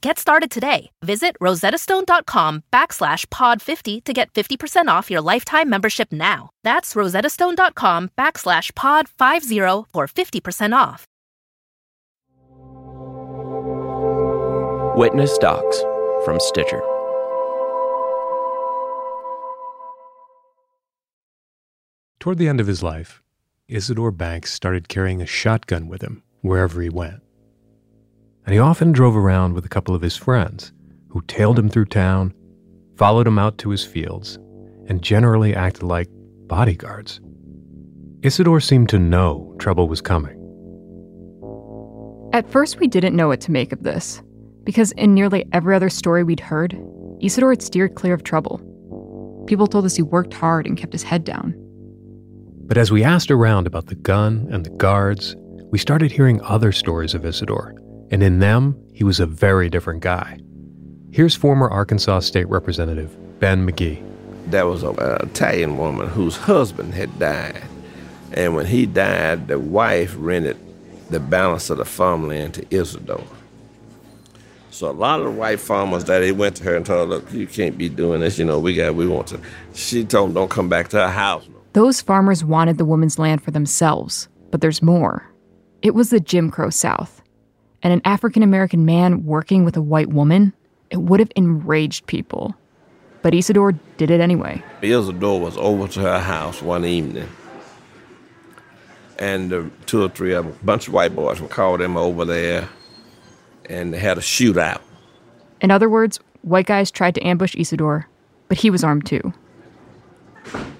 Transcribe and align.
Get 0.00 0.18
started 0.18 0.50
today. 0.50 0.90
Visit 1.02 1.36
rosettastone.com 1.40 2.62
backslash 2.72 3.26
pod50 3.26 4.04
to 4.04 4.12
get 4.12 4.32
50% 4.32 4.88
off 4.88 5.10
your 5.10 5.20
lifetime 5.20 5.68
membership 5.68 6.12
now. 6.12 6.50
That's 6.64 6.94
rosettastone.com 6.94 8.10
backslash 8.16 8.72
pod50 8.72 9.86
for 9.92 10.06
50% 10.06 10.76
off. 10.76 11.04
Witness 14.96 15.36
Docs 15.38 15.80
from 16.24 16.40
Stitcher. 16.40 16.82
Toward 22.20 22.38
the 22.38 22.48
end 22.48 22.60
of 22.60 22.66
his 22.66 22.82
life, 22.82 23.22
Isidore 23.68 24.10
Banks 24.10 24.52
started 24.52 24.88
carrying 24.88 25.22
a 25.22 25.26
shotgun 25.26 25.86
with 25.88 26.02
him 26.02 26.24
wherever 26.40 26.82
he 26.82 26.88
went. 26.88 27.22
And 28.48 28.54
he 28.54 28.60
often 28.60 28.92
drove 28.92 29.14
around 29.14 29.52
with 29.52 29.66
a 29.66 29.68
couple 29.68 29.94
of 29.94 30.00
his 30.00 30.16
friends 30.16 30.72
who 31.10 31.20
tailed 31.28 31.58
him 31.58 31.68
through 31.68 31.84
town, 31.84 32.32
followed 32.96 33.26
him 33.26 33.38
out 33.38 33.58
to 33.58 33.68
his 33.68 33.84
fields, 33.84 34.38
and 34.86 35.02
generally 35.02 35.54
acted 35.54 35.82
like 35.82 36.08
bodyguards. 36.46 37.20
Isidore 38.22 38.60
seemed 38.60 38.88
to 38.88 38.98
know 38.98 39.54
trouble 39.58 39.86
was 39.86 40.00
coming. 40.00 40.38
At 42.32 42.50
first, 42.50 42.78
we 42.78 42.86
didn't 42.86 43.14
know 43.14 43.28
what 43.28 43.42
to 43.42 43.52
make 43.52 43.70
of 43.70 43.82
this, 43.82 44.22
because 44.64 44.92
in 44.92 45.12
nearly 45.12 45.44
every 45.52 45.76
other 45.76 45.90
story 45.90 46.24
we'd 46.24 46.40
heard, 46.40 46.74
Isidore 47.20 47.50
had 47.50 47.60
steered 47.60 47.96
clear 47.96 48.14
of 48.14 48.22
trouble. 48.22 48.62
People 49.46 49.66
told 49.66 49.84
us 49.84 49.94
he 49.94 50.00
worked 50.00 50.32
hard 50.32 50.66
and 50.66 50.74
kept 50.74 50.94
his 50.94 51.02
head 51.02 51.22
down. 51.22 51.54
But 52.66 52.78
as 52.78 52.90
we 52.90 53.04
asked 53.04 53.30
around 53.30 53.66
about 53.66 53.88
the 53.88 53.94
gun 53.94 54.48
and 54.50 54.64
the 54.64 54.70
guards, 54.70 55.36
we 55.70 55.76
started 55.76 56.10
hearing 56.10 56.40
other 56.40 56.72
stories 56.72 57.12
of 57.12 57.26
Isidore, 57.26 57.74
and 58.10 58.22
in 58.22 58.38
them, 58.38 58.76
he 58.92 59.04
was 59.04 59.20
a 59.20 59.26
very 59.26 59.68
different 59.68 60.00
guy. 60.00 60.38
Here's 61.10 61.34
former 61.34 61.68
Arkansas 61.68 62.20
State 62.20 62.48
Representative 62.48 63.16
Ben 63.40 63.66
McGee. 63.66 64.04
There 64.46 64.66
was 64.66 64.82
an 64.82 64.96
Italian 64.98 65.78
woman 65.78 66.08
whose 66.08 66.36
husband 66.36 66.94
had 66.94 67.18
died, 67.18 67.62
and 68.32 68.54
when 68.54 68.66
he 68.66 68.86
died, 68.86 69.48
the 69.48 69.58
wife 69.58 70.14
rented 70.18 70.56
the 71.10 71.20
balance 71.20 71.70
of 71.70 71.78
the 71.78 71.84
farmland 71.84 72.54
to 72.54 72.66
Isidore. 72.70 73.24
So 74.70 74.90
a 74.90 74.92
lot 74.92 75.20
of 75.20 75.26
the 75.26 75.32
white 75.32 75.60
farmers 75.60 76.04
that 76.04 76.20
they 76.20 76.32
went 76.32 76.56
to 76.56 76.64
her 76.64 76.76
and 76.76 76.86
told 76.86 77.08
her, 77.08 77.16
"Look, 77.16 77.32
you 77.32 77.46
can't 77.46 77.76
be 77.76 77.88
doing 77.88 78.20
this. 78.20 78.38
You 78.38 78.44
know, 78.44 78.60
we 78.60 78.74
got, 78.74 78.94
we 78.94 79.08
want 79.08 79.26
to." 79.28 79.40
She 79.74 80.04
told 80.04 80.28
them, 80.28 80.34
"Don't 80.34 80.50
come 80.50 80.68
back 80.68 80.88
to 80.88 80.98
her 80.98 81.10
house." 81.10 81.48
Those 81.72 82.00
farmers 82.00 82.44
wanted 82.44 82.78
the 82.78 82.84
woman's 82.84 83.18
land 83.18 83.42
for 83.42 83.50
themselves, 83.50 84.28
but 84.50 84.60
there's 84.60 84.82
more. 84.82 85.24
It 85.82 85.94
was 85.94 86.10
the 86.10 86.20
Jim 86.20 86.50
Crow 86.50 86.70
South, 86.70 87.22
and 87.82 87.92
an 87.92 88.00
African 88.04 88.42
American 88.42 88.84
man 88.84 89.24
working 89.24 89.64
with 89.64 89.76
a 89.76 89.82
white 89.82 90.08
woman, 90.08 90.52
it 90.90 90.98
would 90.98 91.20
have 91.20 91.30
enraged 91.36 92.06
people. 92.06 92.54
But 93.22 93.34
Isidore 93.34 93.72
did 93.96 94.10
it 94.10 94.20
anyway. 94.20 94.62
Isidore 94.82 95.40
was 95.40 95.56
over 95.56 95.88
to 95.88 96.00
her 96.00 96.20
house 96.20 96.62
one 96.62 96.84
evening, 96.84 97.28
and 99.18 99.52
uh, 99.52 99.64
two 99.86 100.02
or 100.02 100.08
three 100.08 100.32
of 100.34 100.44
them, 100.44 100.54
a 100.60 100.64
bunch 100.64 100.88
of 100.88 100.94
white 100.94 101.14
boys, 101.14 101.40
would 101.40 101.50
call 101.50 101.76
them 101.76 101.96
over 101.96 102.24
there, 102.24 102.68
and 103.66 103.92
they 103.92 103.98
had 103.98 104.18
a 104.18 104.20
shootout. 104.20 104.80
In 105.60 105.70
other 105.70 105.88
words, 105.88 106.20
white 106.42 106.66
guys 106.66 106.90
tried 106.90 107.14
to 107.16 107.26
ambush 107.26 107.56
Isidore, 107.56 108.08
but 108.46 108.58
he 108.58 108.70
was 108.70 108.84
armed 108.84 109.06
too. 109.06 109.32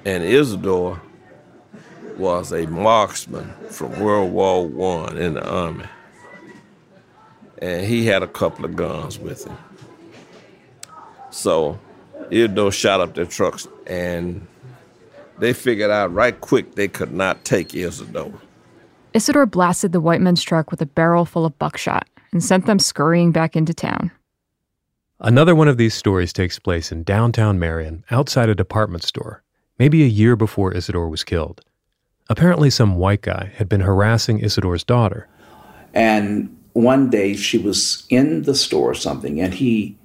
And 0.05 0.23
Isidore 0.23 1.01
was 2.17 2.53
a 2.53 2.67
marksman 2.67 3.53
from 3.71 3.99
World 4.01 4.33
War 4.33 4.67
One 4.67 5.19
in 5.19 5.35
the 5.35 5.49
army, 5.49 5.85
and 7.61 7.87
he 7.87 8.07
had 8.07 8.23
a 8.23 8.27
couple 8.27 8.65
of 8.65 8.77
guns 8.77 9.19
with 9.19 9.47
him. 9.47 9.57
So 11.31 11.79
Isidore 12.31 12.73
shot 12.73 13.01
up 13.01 13.15
their 13.15 13.27
trucks, 13.27 13.67
and 13.87 14.47
they 15.39 15.53
figured 15.53 15.91
out 15.91 16.13
right 16.13 16.39
quick 16.41 16.75
they 16.75 16.89
could 16.89 17.13
not 17.13 17.45
take 17.45 17.75
Isidore. 17.75 18.41
Isidore 19.15 19.47
blasted 19.47 19.93
the 19.93 20.01
white 20.01 20.21
men's 20.21 20.43
truck 20.43 20.71
with 20.71 20.83
a 20.83 20.87
barrel 20.87 21.25
full 21.25 21.47
of 21.47 21.59
buckshot 21.59 22.07
and 22.33 22.45
sent 22.45 22.67
them 22.67 22.79
scurrying 22.79 23.33
back 23.33 23.57
into 23.57 23.73
town. 23.73 24.11
Another 25.21 25.55
one 25.55 25.67
of 25.67 25.79
these 25.79 25.95
stories 25.95 26.33
takes 26.33 26.59
place 26.59 26.93
in 26.93 27.03
downtown 27.03 27.59
Marion, 27.59 28.05
outside 28.11 28.49
a 28.49 28.55
department 28.55 29.03
store, 29.03 29.43
maybe 29.79 30.05
a 30.05 30.07
year 30.07 30.37
before 30.37 30.73
Isidore 30.73 31.09
was 31.09 31.25
killed. 31.25 31.63
Apparently, 32.29 32.71
some 32.71 32.97
white 32.97 33.23
guy 33.23 33.51
had 33.57 33.69
been 33.69 33.81
harassing 33.81 34.39
Isidore's 34.39 34.85
daughter. 34.85 35.27
And 35.95 36.55
one 36.73 37.11
day 37.11 37.35
she 37.35 37.59
was 37.59 38.07
in 38.09 38.43
the 38.43 38.55
store 38.55 38.91
or 38.91 38.95
something, 38.95 39.41
and 39.41 39.55
he 39.55 39.97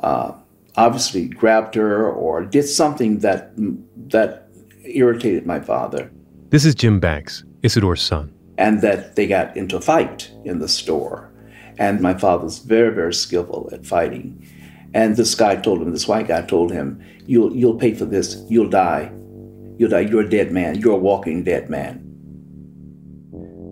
uh, 0.00 0.32
obviously 0.76 1.28
grabbed 1.28 1.74
her 1.74 2.10
or 2.10 2.44
did 2.44 2.64
something 2.64 3.18
that 3.20 3.52
that 4.10 4.48
irritated 4.84 5.46
my 5.46 5.60
father. 5.60 6.10
This 6.50 6.64
is 6.64 6.74
Jim 6.74 6.98
Banks, 6.98 7.44
Isidore's 7.62 8.02
son. 8.02 8.32
And 8.58 8.82
that 8.82 9.16
they 9.16 9.26
got 9.26 9.56
into 9.56 9.76
a 9.76 9.80
fight 9.80 10.30
in 10.44 10.58
the 10.58 10.68
store. 10.68 11.30
And 11.78 12.00
my 12.00 12.14
father's 12.14 12.58
very, 12.58 12.92
very 12.92 13.14
skillful 13.14 13.70
at 13.72 13.86
fighting. 13.86 14.46
And 14.92 15.16
this 15.16 15.34
guy 15.34 15.56
told 15.56 15.80
him, 15.80 15.92
this 15.92 16.08
white 16.08 16.26
guy 16.26 16.42
told 16.42 16.72
him, 16.72 17.02
You'll 17.26 17.54
you'll 17.54 17.76
pay 17.76 17.94
for 17.94 18.04
this, 18.04 18.44
you'll 18.48 18.68
die. 18.68 19.12
You'll 19.78 19.90
die, 19.90 20.00
you're 20.00 20.22
a 20.22 20.28
dead 20.28 20.52
man, 20.52 20.78
you're 20.78 20.94
a 20.94 20.98
walking 20.98 21.44
dead 21.44 21.70
man. 21.70 22.06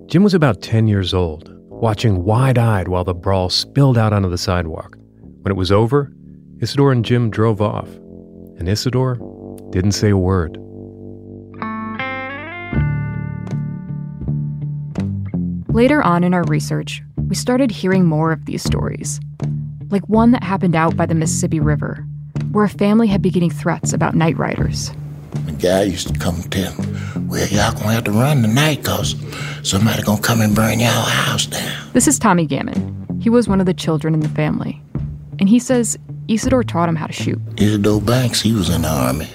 Jim 0.07 0.23
was 0.23 0.33
about 0.33 0.63
10 0.63 0.89
years 0.89 1.13
old, 1.13 1.53
watching 1.81 2.25
wide 2.25 2.59
eyed 2.59 2.89
while 2.89 3.05
the 3.05 3.15
brawl 3.15 3.49
spilled 3.49 3.97
out 3.97 4.13
onto 4.13 4.29
the 4.29 4.39
sidewalk. 4.39 4.97
When 5.43 5.53
it 5.53 5.57
was 5.57 5.71
over, 5.71 6.13
Isidore 6.61 6.91
and 6.93 7.05
Jim 7.05 7.31
drove 7.31 7.63
off, 7.63 7.89
and 8.59 8.69
Isidore 8.69 9.15
didn't 9.71 9.93
say 9.93 10.11
a 10.11 10.17
word. 10.17 10.59
Later 15.69 16.03
on 16.03 16.25
in 16.25 16.35
our 16.35 16.43
research, 16.45 17.03
we 17.29 17.37
started 17.37 17.71
hearing 17.71 18.05
more 18.05 18.33
of 18.33 18.47
these 18.47 18.65
stories, 18.65 19.21
like 19.91 20.09
one 20.09 20.33
that 20.33 20.43
happened 20.43 20.75
out 20.75 20.97
by 20.97 21.07
the 21.07 21.15
Mississippi 21.15 21.61
River, 21.61 22.05
where 22.51 22.65
a 22.65 22.69
family 22.69 23.07
had 23.07 23.23
been 23.23 23.33
getting 23.33 23.51
threats 23.51 23.93
about 23.93 24.17
night 24.17 24.37
riders. 24.37 24.91
The 25.45 25.53
guy 25.53 25.83
used 25.83 26.13
to 26.13 26.19
come 26.19 26.35
and 26.37 26.51
tell 26.51 26.75
me, 26.81 26.98
well, 27.17 27.47
y'all 27.49 27.73
gonna 27.73 27.93
have 27.93 28.05
to 28.05 28.13
run 28.13 28.43
tonight 28.43 28.79
because 28.79 29.15
somebody 29.63 30.03
gonna 30.03 30.21
come 30.21 30.41
and 30.41 30.55
burn 30.55 30.81
y'all 30.81 30.91
house 30.91 31.47
down. 31.47 31.89
This 31.93 32.09
is 32.09 32.19
Tommy 32.19 32.47
Gammon. 32.47 33.21
He 33.21 33.31
was 33.31 33.49
one 33.49 33.61
of 33.61 33.67
the 33.67 33.75
children 33.75 34.15
in 34.15 34.21
the 34.21 34.29
family. 34.29 34.81
And 35.39 35.49
he 35.49 35.59
says 35.59 35.99
Isidore 36.29 36.65
taught 36.65 36.89
him 36.89 36.97
how 36.97 37.07
to 37.07 37.13
shoot. 37.13 37.41
Isidore 37.57 38.01
Banks, 38.01 38.41
he 38.41 38.53
was 38.53 38.69
in 38.69 38.83
the 38.83 38.89
army. 38.89 39.29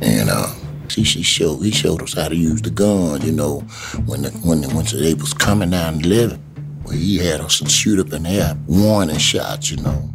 And 0.00 0.30
uh, 0.30 0.52
he, 0.90 1.02
he, 1.02 1.22
showed, 1.22 1.58
he 1.58 1.70
showed 1.70 2.02
us 2.02 2.14
how 2.14 2.28
to 2.28 2.36
use 2.36 2.62
the 2.62 2.70
gun, 2.70 3.22
you 3.22 3.32
know, 3.32 3.60
when 4.06 4.22
the, 4.22 4.30
when, 4.44 4.60
the, 4.60 4.68
when 4.68 4.84
they 4.84 5.14
was 5.14 5.34
coming 5.34 5.70
down 5.70 5.98
the 5.98 6.08
levee. 6.08 6.38
Well, 6.84 6.96
he 6.96 7.18
had 7.18 7.40
us 7.40 7.56
shoot 7.70 7.98
up 7.98 8.12
in 8.12 8.22
the 8.22 8.30
air, 8.30 8.56
warning 8.66 9.18
shots, 9.18 9.70
you 9.70 9.78
know. 9.78 10.10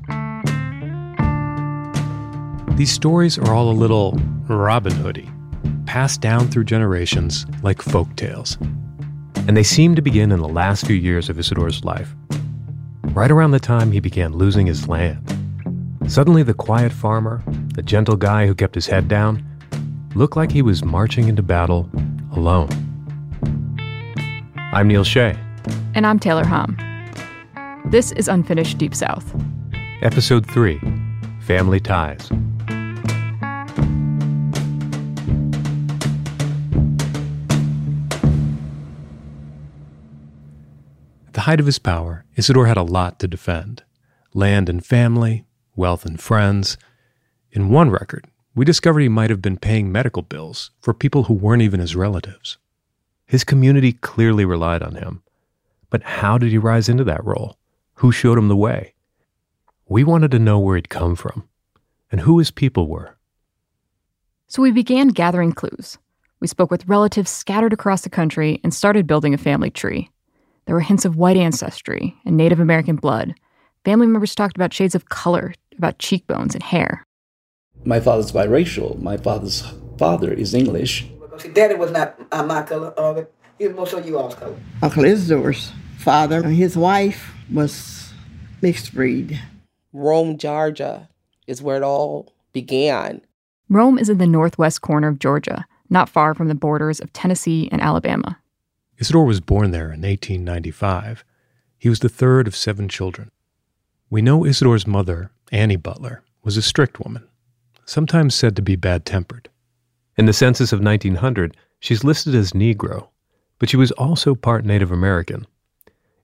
These 2.76 2.92
stories 2.92 3.38
are 3.38 3.54
all 3.54 3.70
a 3.70 3.74
little 3.74 4.14
Robin 4.48 4.94
Hoody, 4.94 5.30
passed 5.94 6.22
down 6.22 6.48
through 6.48 6.64
generations 6.64 7.46
like 7.62 7.80
folk 7.80 8.16
tales. 8.16 8.58
And 9.48 9.56
they 9.56 9.62
seem 9.62 9.94
to 9.94 10.02
begin 10.02 10.32
in 10.32 10.40
the 10.40 10.48
last 10.48 10.88
few 10.88 10.96
years 10.96 11.30
of 11.30 11.38
Isidore's 11.38 11.86
life, 11.86 12.16
right 13.10 13.30
around 13.30 13.52
the 13.52 13.60
time 13.60 13.92
he 13.92 14.00
began 14.00 14.34
losing 14.34 14.66
his 14.66 14.88
land. 14.88 15.22
Suddenly, 16.08 16.42
the 16.42 16.56
quiet 16.56 16.92
farmer, 16.92 17.44
the 17.76 17.84
gentle 17.84 18.16
guy 18.16 18.48
who 18.48 18.56
kept 18.56 18.74
his 18.74 18.88
head 18.88 19.08
down, 19.08 19.46
looked 20.16 20.36
like 20.36 20.52
he 20.52 20.64
was 20.64 20.84
marching 20.84 21.28
into 21.28 21.44
battle 21.44 21.88
alone. 22.32 22.70
I'm 24.58 24.88
Neil 24.88 25.04
Shea. 25.04 25.38
And 25.94 26.08
I'm 26.08 26.18
Taylor 26.18 26.44
Hom. 26.44 26.76
This 27.86 28.14
is 28.14 28.28
Unfinished 28.28 28.80
Deep 28.80 28.96
South. 28.96 29.32
Episode 30.02 30.50
3 30.50 30.82
Family 31.42 31.80
Ties. 31.80 32.32
The 41.44 41.48
height 41.48 41.60
of 41.60 41.66
his 41.66 41.78
power, 41.78 42.24
Isidore 42.38 42.68
had 42.68 42.78
a 42.78 42.84
lot 42.84 43.20
to 43.20 43.28
defend 43.28 43.84
land 44.34 44.70
and 44.70 44.86
family, 44.86 45.44
wealth 45.76 46.06
and 46.06 46.18
friends. 46.18 46.78
In 47.52 47.68
one 47.68 47.90
record, 47.90 48.28
we 48.56 48.64
discovered 48.64 49.02
he 49.02 49.10
might 49.10 49.30
have 49.30 49.42
been 49.42 49.58
paying 49.58 49.92
medical 49.92 50.22
bills 50.22 50.72
for 50.80 50.94
people 50.94 51.24
who 51.24 51.34
weren't 51.34 51.62
even 51.62 51.82
his 51.82 51.98
relatives. 51.98 52.58
His 53.26 53.44
community 53.44 53.92
clearly 53.92 54.46
relied 54.46 54.82
on 54.82 54.96
him. 54.96 55.22
But 55.90 56.04
how 56.04 56.38
did 56.38 56.50
he 56.50 56.58
rise 56.58 56.88
into 56.88 57.04
that 57.04 57.26
role? 57.26 57.58
Who 57.96 58.14
showed 58.14 58.38
him 58.38 58.48
the 58.48 58.56
way? 58.56 58.94
We 59.90 60.06
wanted 60.06 60.32
to 60.32 60.40
know 60.40 60.60
where 60.60 60.78
he'd 60.78 60.88
come 60.88 61.18
from 61.18 61.50
and 62.10 62.22
who 62.22 62.40
his 62.40 62.52
people 62.52 62.88
were. 62.88 63.18
So 64.48 64.62
we 64.62 64.72
began 64.72 65.10
gathering 65.10 65.52
clues. 65.52 65.98
We 66.40 66.48
spoke 66.48 66.72
with 66.72 66.88
relatives 66.88 67.30
scattered 67.30 67.74
across 67.74 68.04
the 68.04 68.10
country 68.10 68.62
and 68.64 68.74
started 68.74 69.08
building 69.08 69.34
a 69.34 69.38
family 69.38 69.72
tree. 69.72 70.10
There 70.66 70.76
were 70.76 70.82
hints 70.82 71.06
of 71.06 71.16
white 71.16 71.38
ancestry 71.38 72.16
and 72.26 72.38
Native 72.38 72.60
American 72.60 72.96
blood. 72.96 73.36
Family 73.84 74.08
members 74.08 74.36
talked 74.36 74.56
about 74.56 74.74
shades 74.74 74.96
of 74.96 75.10
color, 75.10 75.54
about 75.78 76.00
cheekbones 76.00 76.54
and 76.56 76.64
hair. 76.64 77.06
My 77.84 78.00
father's 78.00 78.32
biracial. 78.32 79.02
My 79.02 79.18
father's 79.18 79.64
father 79.98 80.32
is 80.32 80.54
English. 80.54 81.06
Daddy 81.54 81.76
was 81.76 81.92
not 81.92 82.18
uh, 82.32 82.44
my 82.44 82.62
color. 82.62 82.94
Uh, 82.98 83.24
he 83.58 83.68
was 83.68 83.76
most 83.76 83.94
of 83.94 84.06
you 84.06 84.18
all's 84.18 84.36
color. 84.36 84.56
Uncle 84.82 85.04
Isidore's 85.04 85.72
father 85.98 86.42
and 86.44 86.56
his 86.56 86.78
wife 86.78 87.34
was 87.52 88.14
mixed 88.62 88.94
breed. 88.94 89.40
Rome, 89.92 90.38
Georgia 90.38 91.10
is 91.48 91.62
where 91.62 91.78
it 91.78 91.84
all 91.84 92.32
began. 92.54 93.22
Rome 93.70 93.98
is 93.98 94.10
in 94.10 94.18
the 94.18 94.28
northwest 94.28 94.82
corner 94.82 95.08
of 95.08 95.20
Georgia, 95.20 95.66
not 95.90 96.10
far 96.10 96.34
from 96.34 96.48
the 96.48 96.56
borders 96.56 97.00
of 97.00 97.12
Tennessee 97.14 97.68
and 97.72 97.82
Alabama. 97.82 98.38
Isidore 99.04 99.26
was 99.26 99.42
born 99.42 99.72
there 99.72 99.92
in 99.92 100.02
1895. 100.02 101.26
He 101.78 101.90
was 101.90 102.00
the 102.00 102.08
third 102.08 102.48
of 102.48 102.56
seven 102.56 102.88
children. 102.88 103.32
We 104.10 104.22
know 104.22 104.46
Isidore's 104.46 104.88
mother, 104.88 105.30
Annie 105.52 105.76
Butler, 105.76 106.24
was 106.42 106.56
a 106.56 106.62
strict 106.62 107.02
woman, 107.02 107.28
sometimes 107.84 108.34
said 108.34 108.56
to 108.56 108.62
be 108.62 108.78
bad 108.78 109.06
tempered. 109.06 109.50
In 110.16 110.26
the 110.26 110.32
census 110.32 110.72
of 110.72 110.80
1900, 110.80 111.58
she's 111.82 112.06
listed 112.06 112.34
as 112.34 112.54
Negro, 112.54 113.10
but 113.60 113.68
she 113.68 113.76
was 113.76 113.92
also 113.92 114.36
part 114.36 114.64
Native 114.64 114.90
American. 114.90 115.48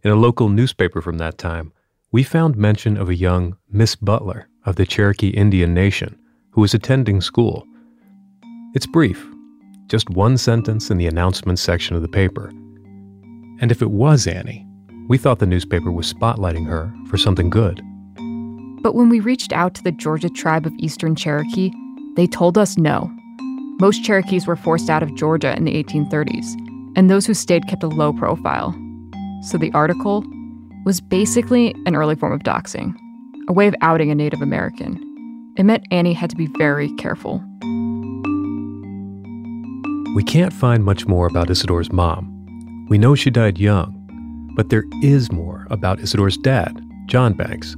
In 0.01 0.11
a 0.11 0.15
local 0.15 0.47
newspaper 0.47 1.01
from 1.01 1.17
that 1.17 1.37
time, 1.37 1.73
we 2.13 2.23
found 2.23 2.55
mention 2.55 2.95
of 2.95 3.09
a 3.09 3.13
young 3.13 3.57
Miss 3.69 3.97
Butler 3.97 4.47
of 4.65 4.77
the 4.77 4.85
Cherokee 4.85 5.31
Indian 5.31 5.73
Nation 5.73 6.17
who 6.51 6.61
was 6.61 6.73
attending 6.73 7.19
school. 7.19 7.67
It's 8.73 8.87
brief, 8.87 9.27
just 9.87 10.09
one 10.09 10.37
sentence 10.37 10.89
in 10.89 10.97
the 10.97 11.07
announcement 11.07 11.59
section 11.59 11.97
of 11.97 12.01
the 12.01 12.07
paper. 12.07 12.53
And 13.61 13.71
if 13.71 13.81
it 13.81 13.91
was 13.91 14.27
Annie, 14.27 14.65
we 15.07 15.17
thought 15.17 15.39
the 15.39 15.45
newspaper 15.45 15.91
was 15.91 16.11
spotlighting 16.13 16.67
her 16.67 16.93
for 17.07 17.17
something 17.17 17.49
good. 17.49 17.81
But 18.81 18.95
when 18.95 19.09
we 19.09 19.19
reached 19.19 19.51
out 19.51 19.73
to 19.75 19.83
the 19.83 19.91
Georgia 19.91 20.29
tribe 20.29 20.65
of 20.65 20.73
Eastern 20.77 21.15
Cherokee, 21.15 21.71
they 22.15 22.27
told 22.27 22.57
us 22.57 22.77
no. 22.77 23.11
Most 23.79 24.03
Cherokees 24.03 24.47
were 24.47 24.55
forced 24.55 24.89
out 24.89 25.03
of 25.03 25.15
Georgia 25.15 25.55
in 25.55 25.65
the 25.65 25.83
1830s, 25.83 26.45
and 26.95 27.09
those 27.09 27.25
who 27.25 27.33
stayed 27.33 27.67
kept 27.67 27.83
a 27.83 27.87
low 27.87 28.13
profile. 28.13 28.73
So 29.43 29.57
the 29.57 29.71
article 29.73 30.23
was 30.85 31.01
basically 31.01 31.75
an 31.85 31.95
early 31.95 32.15
form 32.15 32.33
of 32.33 32.41
doxing, 32.41 32.93
a 33.47 33.53
way 33.53 33.67
of 33.67 33.75
outing 33.81 34.11
a 34.11 34.15
Native 34.15 34.41
American. 34.41 35.05
It 35.57 35.63
meant 35.63 35.87
Annie 35.91 36.13
had 36.13 36.29
to 36.29 36.35
be 36.35 36.47
very 36.57 36.93
careful. 36.95 37.43
We 40.15 40.23
can't 40.23 40.53
find 40.53 40.83
much 40.83 41.07
more 41.07 41.27
about 41.27 41.49
Isidore's 41.49 41.91
mom. 41.91 42.38
We 42.89 42.97
know 42.97 43.13
she 43.13 43.29
died 43.29 43.59
young, 43.59 44.51
but 44.55 44.69
there 44.69 44.83
is 45.03 45.31
more 45.31 45.67
about 45.69 45.99
Isidore's 45.99 46.37
dad, 46.37 46.75
John 47.05 47.33
Banks. 47.33 47.75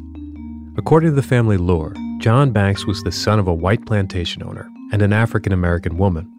According 0.78 1.10
to 1.10 1.16
the 1.16 1.22
family 1.22 1.58
lore, 1.58 1.94
John 2.20 2.52
Banks 2.52 2.86
was 2.86 3.04
the 3.04 3.12
son 3.12 3.38
of 3.38 3.46
a 3.46 3.54
white 3.54 3.86
plantation 3.86 4.42
owner 4.42 4.70
and 4.94 5.02
an 5.02 5.12
African 5.12 5.52
American 5.52 5.98
woman. 5.98 6.32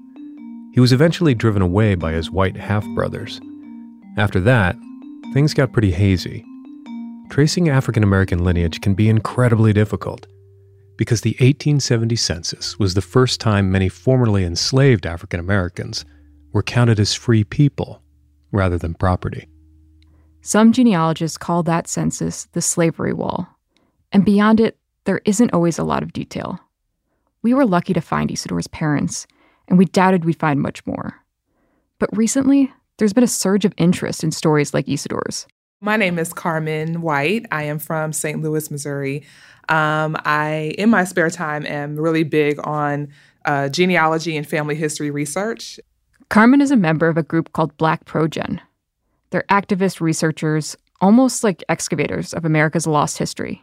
He 0.72 0.80
was 0.80 0.90
eventually 0.90 1.34
driven 1.34 1.60
away 1.60 1.96
by 1.96 2.12
his 2.12 2.30
white 2.30 2.56
half 2.56 2.82
brothers. 2.94 3.42
After 4.16 4.40
that, 4.40 4.74
things 5.34 5.52
got 5.52 5.72
pretty 5.74 5.90
hazy. 5.90 6.42
Tracing 7.28 7.68
African 7.68 8.02
American 8.02 8.42
lineage 8.42 8.80
can 8.80 8.94
be 8.94 9.10
incredibly 9.10 9.74
difficult 9.74 10.26
because 10.96 11.20
the 11.20 11.32
1870 11.40 12.16
census 12.16 12.78
was 12.78 12.94
the 12.94 13.02
first 13.02 13.38
time 13.38 13.70
many 13.70 13.90
formerly 13.90 14.44
enslaved 14.44 15.04
African 15.04 15.40
Americans 15.40 16.06
were 16.54 16.62
counted 16.62 16.98
as 16.98 17.12
free 17.12 17.44
people 17.44 18.02
rather 18.52 18.78
than 18.78 18.94
property. 18.94 19.48
Some 20.40 20.72
genealogists 20.72 21.38
call 21.38 21.62
that 21.64 21.88
census 21.88 22.44
the 22.52 22.62
slavery 22.62 23.12
wall, 23.12 23.48
and 24.12 24.24
beyond 24.24 24.60
it, 24.60 24.78
there 25.04 25.20
isn't 25.24 25.52
always 25.52 25.78
a 25.78 25.84
lot 25.84 26.02
of 26.02 26.12
detail. 26.12 26.60
We 27.42 27.54
were 27.54 27.66
lucky 27.66 27.92
to 27.92 28.00
find 28.00 28.30
Isidore's 28.30 28.68
parents, 28.68 29.26
and 29.68 29.78
we 29.78 29.86
doubted 29.86 30.24
we'd 30.24 30.38
find 30.38 30.60
much 30.60 30.84
more. 30.86 31.14
But 31.98 32.16
recently, 32.16 32.72
there's 32.98 33.12
been 33.12 33.24
a 33.24 33.28
surge 33.28 33.64
of 33.64 33.74
interest 33.76 34.22
in 34.22 34.30
stories 34.30 34.74
like 34.74 34.86
Isidore's. 34.86 35.46
My 35.80 35.96
name 35.96 36.18
is 36.18 36.32
Carmen 36.32 37.02
White. 37.02 37.46
I 37.50 37.64
am 37.64 37.80
from 37.80 38.12
St. 38.12 38.40
Louis, 38.40 38.70
Missouri. 38.70 39.24
Um, 39.68 40.16
I, 40.24 40.74
in 40.78 40.90
my 40.90 41.02
spare 41.04 41.30
time, 41.30 41.66
am 41.66 41.96
really 41.96 42.22
big 42.22 42.60
on 42.64 43.08
uh, 43.44 43.68
genealogy 43.68 44.36
and 44.36 44.46
family 44.46 44.76
history 44.76 45.10
research. 45.10 45.80
Carmen 46.32 46.62
is 46.62 46.70
a 46.70 46.76
member 46.76 47.08
of 47.08 47.18
a 47.18 47.22
group 47.22 47.52
called 47.52 47.76
Black 47.76 48.06
Progen. 48.06 48.58
They're 49.28 49.44
activist 49.50 50.00
researchers, 50.00 50.74
almost 50.98 51.44
like 51.44 51.62
excavators 51.68 52.32
of 52.32 52.46
America's 52.46 52.86
lost 52.86 53.18
history, 53.18 53.62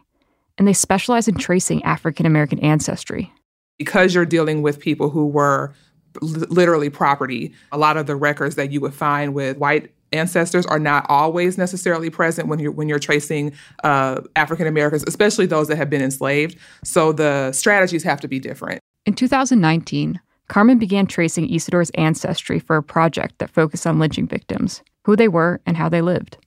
and 0.56 0.68
they 0.68 0.72
specialize 0.72 1.26
in 1.26 1.34
tracing 1.34 1.82
African 1.82 2.26
American 2.26 2.60
ancestry. 2.60 3.32
Because 3.76 4.14
you're 4.14 4.24
dealing 4.24 4.62
with 4.62 4.78
people 4.78 5.10
who 5.10 5.26
were 5.26 5.74
literally 6.22 6.90
property, 6.90 7.52
a 7.72 7.76
lot 7.76 7.96
of 7.96 8.06
the 8.06 8.14
records 8.14 8.54
that 8.54 8.70
you 8.70 8.80
would 8.82 8.94
find 8.94 9.34
with 9.34 9.58
white 9.58 9.92
ancestors 10.12 10.64
are 10.66 10.78
not 10.78 11.04
always 11.08 11.58
necessarily 11.58 12.08
present 12.08 12.46
when 12.46 12.60
you're 12.60 12.70
when 12.70 12.88
you're 12.88 13.00
tracing 13.00 13.52
uh, 13.82 14.20
African 14.36 14.68
Americans, 14.68 15.02
especially 15.08 15.46
those 15.46 15.66
that 15.66 15.76
have 15.76 15.90
been 15.90 16.02
enslaved. 16.02 16.56
So 16.84 17.10
the 17.10 17.50
strategies 17.50 18.04
have 18.04 18.20
to 18.20 18.28
be 18.28 18.38
different. 18.38 18.78
In 19.06 19.14
2019, 19.14 20.20
Carmen 20.50 20.80
began 20.80 21.06
tracing 21.06 21.48
Isidore's 21.48 21.90
ancestry 21.90 22.58
for 22.58 22.74
a 22.74 22.82
project 22.82 23.38
that 23.38 23.50
focused 23.50 23.86
on 23.86 24.00
lynching 24.00 24.26
victims, 24.26 24.82
who 25.04 25.14
they 25.14 25.28
were, 25.28 25.60
and 25.64 25.76
how 25.76 25.88
they 25.88 26.02
lived. 26.02 26.38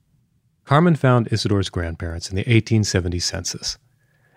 Carmen 0.65 0.95
found 0.95 1.31
Isidore's 1.31 1.69
grandparents 1.69 2.29
in 2.29 2.36
the 2.36 2.41
1870 2.41 3.19
census. 3.19 3.77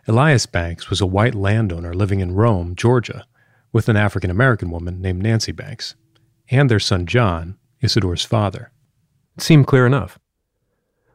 Elias 0.07 0.47
Banks 0.47 0.89
was 0.89 1.01
a 1.01 1.07
white 1.07 1.35
landowner 1.35 1.93
living 1.93 2.21
in 2.21 2.37
Rome, 2.37 2.77
Georgia, 2.77 3.27
with 3.73 3.89
an 3.89 3.97
African 3.97 4.31
American 4.31 4.71
woman 4.71 5.03
named 5.03 5.21
Nancy 5.21 5.51
Banks, 5.51 5.97
and 6.49 6.71
their 6.71 6.79
son 6.79 7.05
John, 7.05 7.59
Isidore's 7.83 8.25
father. 8.25 8.71
It 9.37 9.43
seemed 9.43 9.67
clear 9.67 9.85
enough. 9.85 10.17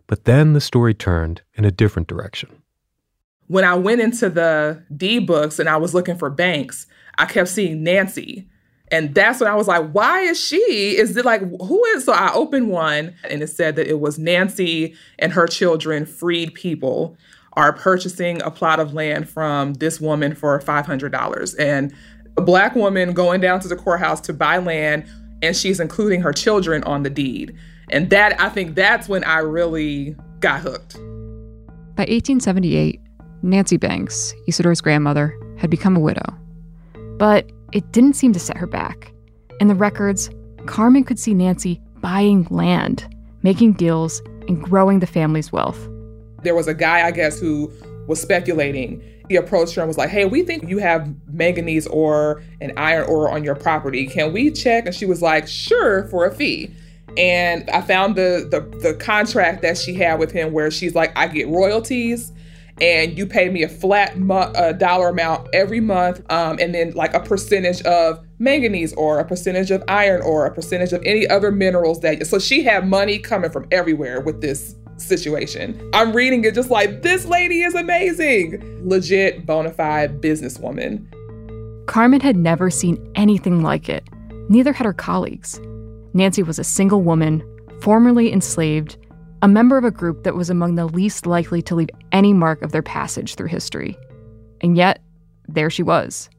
But 0.07 0.25
then 0.25 0.51
the 0.51 0.59
story 0.59 0.93
turned 0.93 1.41
in 1.53 1.63
a 1.63 1.71
different 1.71 2.09
direction. 2.09 2.60
When 3.51 3.65
I 3.65 3.75
went 3.75 3.99
into 3.99 4.29
the 4.29 4.81
deed 4.95 5.27
books 5.27 5.59
and 5.59 5.67
I 5.67 5.75
was 5.75 5.93
looking 5.93 6.17
for 6.17 6.29
Banks, 6.29 6.87
I 7.17 7.25
kept 7.25 7.49
seeing 7.49 7.83
Nancy. 7.83 8.47
And 8.89 9.13
that's 9.13 9.41
when 9.41 9.49
I 9.51 9.55
was 9.55 9.67
like, 9.67 9.91
why 9.91 10.21
is 10.21 10.39
she? 10.39 10.55
Is 10.55 11.17
it 11.17 11.25
like, 11.25 11.41
who 11.41 11.83
is? 11.87 12.05
So 12.05 12.13
I 12.13 12.31
opened 12.31 12.69
one 12.69 13.13
and 13.29 13.43
it 13.43 13.47
said 13.47 13.75
that 13.75 13.87
it 13.87 13.99
was 13.99 14.17
Nancy 14.17 14.95
and 15.19 15.33
her 15.33 15.47
children, 15.47 16.05
freed 16.05 16.53
people, 16.53 17.17
are 17.57 17.73
purchasing 17.73 18.41
a 18.41 18.49
plot 18.49 18.79
of 18.79 18.93
land 18.93 19.27
from 19.27 19.73
this 19.73 19.99
woman 19.99 20.33
for 20.33 20.57
$500. 20.57 21.59
And 21.59 21.93
a 22.37 22.41
black 22.41 22.73
woman 22.73 23.11
going 23.11 23.41
down 23.41 23.59
to 23.59 23.67
the 23.67 23.75
courthouse 23.75 24.21
to 24.21 24.33
buy 24.33 24.59
land, 24.59 25.03
and 25.41 25.57
she's 25.57 25.81
including 25.81 26.21
her 26.21 26.31
children 26.31 26.85
on 26.85 27.03
the 27.03 27.09
deed. 27.09 27.53
And 27.89 28.09
that, 28.11 28.39
I 28.39 28.47
think 28.47 28.75
that's 28.75 29.09
when 29.09 29.25
I 29.25 29.39
really 29.39 30.15
got 30.39 30.61
hooked. 30.61 30.93
By 31.97 32.03
1878, 32.03 33.01
Nancy 33.43 33.77
Banks, 33.77 34.33
Isidore's 34.47 34.81
grandmother, 34.81 35.35
had 35.57 35.69
become 35.69 35.95
a 35.95 35.99
widow. 35.99 36.35
But 37.17 37.51
it 37.71 37.91
didn't 37.91 38.13
seem 38.13 38.33
to 38.33 38.39
set 38.39 38.57
her 38.57 38.67
back. 38.67 39.11
In 39.59 39.67
the 39.67 39.75
records, 39.75 40.29
Carmen 40.65 41.03
could 41.03 41.19
see 41.19 41.33
Nancy 41.33 41.81
buying 42.01 42.47
land, 42.49 43.07
making 43.41 43.73
deals, 43.73 44.21
and 44.47 44.61
growing 44.61 44.99
the 44.99 45.07
family's 45.07 45.51
wealth. 45.51 45.79
There 46.43 46.55
was 46.55 46.67
a 46.67 46.73
guy, 46.73 47.05
I 47.05 47.11
guess, 47.11 47.39
who 47.39 47.71
was 48.07 48.21
speculating. 48.21 49.01
He 49.29 49.35
approached 49.35 49.75
her 49.75 49.81
and 49.81 49.87
was 49.87 49.97
like, 49.97 50.09
Hey, 50.09 50.25
we 50.25 50.43
think 50.43 50.67
you 50.67 50.79
have 50.79 51.13
manganese 51.31 51.87
ore 51.87 52.43
and 52.59 52.73
iron 52.77 53.07
ore 53.07 53.29
on 53.29 53.43
your 53.43 53.55
property. 53.55 54.07
Can 54.07 54.33
we 54.33 54.51
check? 54.51 54.85
And 54.85 54.93
she 54.93 55.05
was 55.05 55.21
like, 55.21 55.47
Sure, 55.47 56.07
for 56.09 56.25
a 56.25 56.33
fee. 56.33 56.71
And 57.17 57.69
I 57.69 57.81
found 57.81 58.15
the, 58.15 58.47
the 58.49 58.61
the 58.79 58.93
contract 58.95 59.61
that 59.63 59.77
she 59.77 59.93
had 59.93 60.19
with 60.19 60.31
him 60.31 60.53
where 60.53 60.71
she's 60.71 60.95
like, 60.95 61.11
I 61.17 61.27
get 61.27 61.47
royalties 61.47 62.31
and 62.81 63.17
you 63.17 63.25
pay 63.25 63.49
me 63.49 63.63
a 63.63 63.69
flat 63.69 64.17
mo- 64.17 64.51
a 64.55 64.73
dollar 64.73 65.09
amount 65.09 65.47
every 65.53 65.79
month, 65.79 66.19
um, 66.31 66.57
and 66.59 66.73
then 66.73 66.91
like 66.91 67.13
a 67.13 67.19
percentage 67.19 67.81
of 67.83 68.25
manganese 68.39 68.91
or 68.93 69.19
a 69.19 69.25
percentage 69.25 69.71
of 69.71 69.83
iron 69.87 70.21
or 70.23 70.45
a 70.47 70.53
percentage 70.53 70.91
of 70.91 71.01
any 71.05 71.27
other 71.27 71.51
minerals 71.51 71.99
that. 72.01 72.25
So 72.25 72.39
she 72.39 72.63
had 72.63 72.87
money 72.87 73.19
coming 73.19 73.51
from 73.51 73.67
everywhere 73.71 74.19
with 74.19 74.41
this 74.41 74.75
situation. 74.97 75.89
I'm 75.93 76.13
reading 76.13 76.43
it 76.43 76.55
just 76.55 76.69
like 76.69 77.03
this 77.03 77.25
lady 77.25 77.61
is 77.61 77.75
amazing, 77.75 78.61
legit 78.87 79.45
bona 79.45 79.71
fide 79.71 80.21
businesswoman. 80.21 81.07
Carmen 81.87 82.21
had 82.21 82.35
never 82.35 82.69
seen 82.69 82.97
anything 83.15 83.61
like 83.61 83.89
it. 83.89 84.03
Neither 84.49 84.73
had 84.73 84.85
her 84.85 84.93
colleagues. 84.93 85.59
Nancy 86.13 86.43
was 86.43 86.59
a 86.59 86.63
single 86.63 87.01
woman, 87.01 87.43
formerly 87.81 88.31
enslaved, 88.31 88.97
a 89.41 89.47
member 89.47 89.77
of 89.77 89.83
a 89.83 89.91
group 89.91 90.23
that 90.23 90.35
was 90.35 90.49
among 90.49 90.75
the 90.75 90.85
least 90.85 91.25
likely 91.25 91.61
to 91.63 91.75
leave 91.75 91.89
any 92.11 92.31
mark 92.31 92.61
of 92.61 92.71
their 92.71 92.83
passage 92.83 93.35
through 93.35 93.47
history. 93.47 93.97
And 94.61 94.77
yet, 94.77 95.01
there 95.47 95.69
she 95.69 95.81
was, 95.81 96.29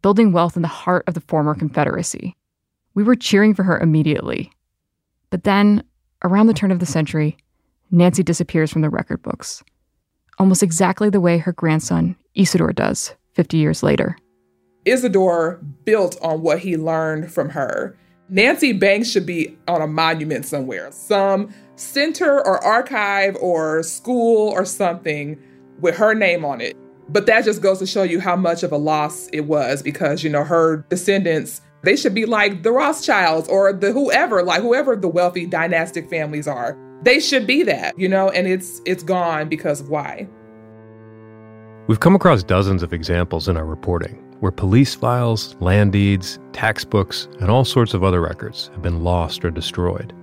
building 0.00 0.32
wealth 0.32 0.56
in 0.56 0.62
the 0.62 0.68
heart 0.68 1.04
of 1.06 1.14
the 1.14 1.20
former 1.20 1.54
Confederacy. 1.54 2.34
We 2.94 3.02
were 3.02 3.14
cheering 3.14 3.54
for 3.54 3.64
her 3.64 3.78
immediately. 3.78 4.50
But 5.30 5.44
then, 5.44 5.84
around 6.24 6.46
the 6.46 6.54
turn 6.54 6.70
of 6.70 6.78
the 6.78 6.86
century, 6.86 7.36
Nancy 7.90 8.22
disappears 8.22 8.72
from 8.72 8.82
the 8.82 8.90
record 8.90 9.22
books, 9.22 9.62
almost 10.38 10.62
exactly 10.62 11.10
the 11.10 11.20
way 11.20 11.38
her 11.38 11.52
grandson, 11.52 12.16
Isidore, 12.34 12.72
does 12.72 13.14
50 13.34 13.58
years 13.58 13.82
later. 13.82 14.16
Isidore 14.86 15.60
built 15.84 16.16
on 16.22 16.40
what 16.40 16.60
he 16.60 16.78
learned 16.78 17.30
from 17.30 17.50
her. 17.50 17.94
Nancy 18.30 18.72
Banks 18.72 19.10
should 19.10 19.26
be 19.26 19.56
on 19.68 19.82
a 19.82 19.86
monument 19.86 20.46
somewhere, 20.46 20.90
some 20.92 21.52
center 21.78 22.44
or 22.46 22.62
archive 22.64 23.36
or 23.36 23.82
school 23.82 24.50
or 24.50 24.64
something 24.64 25.38
with 25.80 25.96
her 25.96 26.14
name 26.14 26.44
on 26.44 26.60
it. 26.60 26.76
But 27.08 27.26
that 27.26 27.44
just 27.44 27.62
goes 27.62 27.78
to 27.78 27.86
show 27.86 28.02
you 28.02 28.20
how 28.20 28.36
much 28.36 28.62
of 28.62 28.72
a 28.72 28.76
loss 28.76 29.28
it 29.32 29.42
was 29.42 29.82
because, 29.82 30.22
you 30.22 30.30
know, 30.30 30.44
her 30.44 30.84
descendants, 30.90 31.62
they 31.82 31.96
should 31.96 32.14
be 32.14 32.26
like 32.26 32.62
the 32.62 32.72
Rothschilds 32.72 33.48
or 33.48 33.72
the 33.72 33.92
whoever, 33.92 34.42
like 34.42 34.60
whoever 34.60 34.94
the 34.96 35.08
wealthy 35.08 35.46
dynastic 35.46 36.10
families 36.10 36.46
are. 36.46 36.76
They 37.02 37.20
should 37.20 37.46
be 37.46 37.62
that, 37.62 37.98
you 37.98 38.08
know, 38.08 38.28
and 38.30 38.46
it's 38.46 38.82
it's 38.84 39.02
gone 39.02 39.48
because 39.48 39.80
of 39.80 39.88
why. 39.88 40.28
We've 41.86 42.00
come 42.00 42.14
across 42.14 42.42
dozens 42.42 42.82
of 42.82 42.92
examples 42.92 43.48
in 43.48 43.56
our 43.56 43.64
reporting 43.64 44.24
where 44.40 44.52
police 44.52 44.94
files, 44.94 45.56
land 45.60 45.92
deeds, 45.92 46.38
tax 46.52 46.84
books, 46.84 47.28
and 47.40 47.50
all 47.50 47.64
sorts 47.64 47.94
of 47.94 48.04
other 48.04 48.20
records 48.20 48.68
have 48.72 48.82
been 48.82 49.02
lost 49.02 49.44
or 49.44 49.50
destroyed 49.50 50.14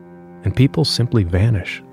and 0.46 0.56
people 0.56 0.86
simply 0.86 1.24
vanish. 1.24 1.84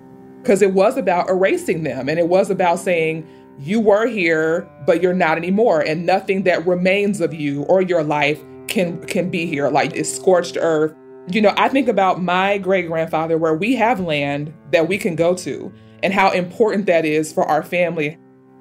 Because 0.40 0.62
it 0.62 0.72
was 0.72 0.96
about 0.96 1.28
erasing 1.28 1.82
them, 1.82 2.08
and 2.08 2.18
it 2.18 2.28
was 2.28 2.50
about 2.50 2.78
saying, 2.78 3.26
you 3.58 3.80
were 3.80 4.06
here, 4.06 4.68
but 4.86 5.02
you're 5.02 5.14
not 5.14 5.36
anymore, 5.36 5.80
and 5.80 6.06
nothing 6.06 6.44
that 6.44 6.66
remains 6.66 7.20
of 7.20 7.34
you 7.34 7.62
or 7.64 7.82
your 7.82 8.02
life 8.02 8.40
can 8.68 9.04
can 9.06 9.30
be 9.30 9.46
here. 9.46 9.68
Like 9.68 9.94
it's 9.94 10.12
scorched 10.12 10.56
earth. 10.60 10.94
You 11.28 11.40
know, 11.40 11.54
I 11.56 11.68
think 11.68 11.88
about 11.88 12.22
my 12.22 12.58
great 12.58 12.88
grandfather, 12.88 13.38
where 13.38 13.54
we 13.54 13.76
have 13.76 14.00
land 14.00 14.52
that 14.72 14.88
we 14.88 14.98
can 14.98 15.14
go 15.14 15.34
to, 15.36 15.72
and 16.02 16.12
how 16.12 16.30
important 16.30 16.86
that 16.86 17.04
is 17.04 17.32
for 17.32 17.44
our 17.44 17.62
family. 17.62 18.18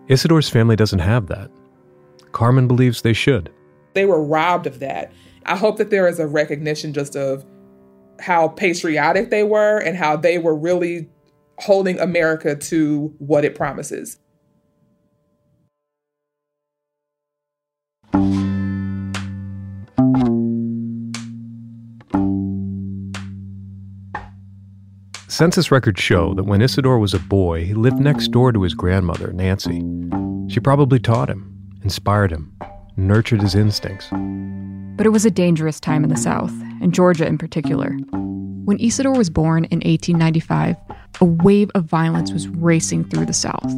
Isidore's 0.08 0.50
family 0.50 0.76
doesn't 0.76 1.00
have 1.00 1.28
that. 1.28 1.50
Carmen 2.32 2.68
believes 2.68 3.02
they 3.02 3.14
should. 3.14 3.52
They 3.94 4.06
were 4.06 4.24
robbed 4.24 4.68
of 4.68 4.80
that. 4.80 5.12
I 5.46 5.56
hope 5.56 5.78
that 5.78 5.90
there 5.90 6.08
is 6.08 6.20
a 6.20 6.28
recognition 6.28 6.94
just 6.94 7.16
of 7.16 7.44
how 8.22 8.48
patriotic 8.48 9.30
they 9.30 9.44
were 9.44 9.80
and 9.80 9.98
how 9.98 10.16
they 10.16 10.38
were 10.38 10.56
really 10.56 11.10
holding 11.60 12.00
America 12.00 12.56
to 12.56 13.14
what 13.20 13.46
it 13.46 13.56
promises. 13.56 14.18
Census 25.28 25.72
records 25.72 26.00
show 26.00 26.34
that 26.36 26.44
when 26.44 26.62
Isidore 26.62 27.00
was 27.00 27.14
a 27.16 27.20
boy, 27.20 27.66
he 27.66 27.74
lived 27.74 28.00
next 28.00 28.28
door 28.28 28.52
to 28.52 28.62
his 28.62 28.76
grandmother, 28.76 29.34
Nancy. 29.34 29.84
She 30.54 30.60
probably 30.60 31.00
taught 31.00 31.30
him, 31.30 31.58
inspired 31.84 32.32
him, 32.32 32.56
nurtured 32.96 33.42
his 33.42 33.56
instincts. 33.56 34.08
But 34.98 35.08
it 35.08 35.12
was 35.12 35.26
a 35.26 35.32
dangerous 35.32 35.80
time 35.80 36.04
in 36.04 36.12
the 36.12 36.18
South, 36.18 36.54
and 36.82 36.94
Georgia 36.94 37.26
in 37.26 37.38
particular. 37.38 37.92
When 38.66 38.80
Isidore 38.80 39.18
was 39.18 39.30
born 39.30 39.66
in 39.66 39.80
1895, 39.80 40.76
a 41.20 41.26
wave 41.26 41.72
of 41.76 41.86
violence 41.86 42.32
was 42.32 42.48
racing 42.48 43.06
through 43.06 43.26
the 43.26 43.34
South. 43.34 43.72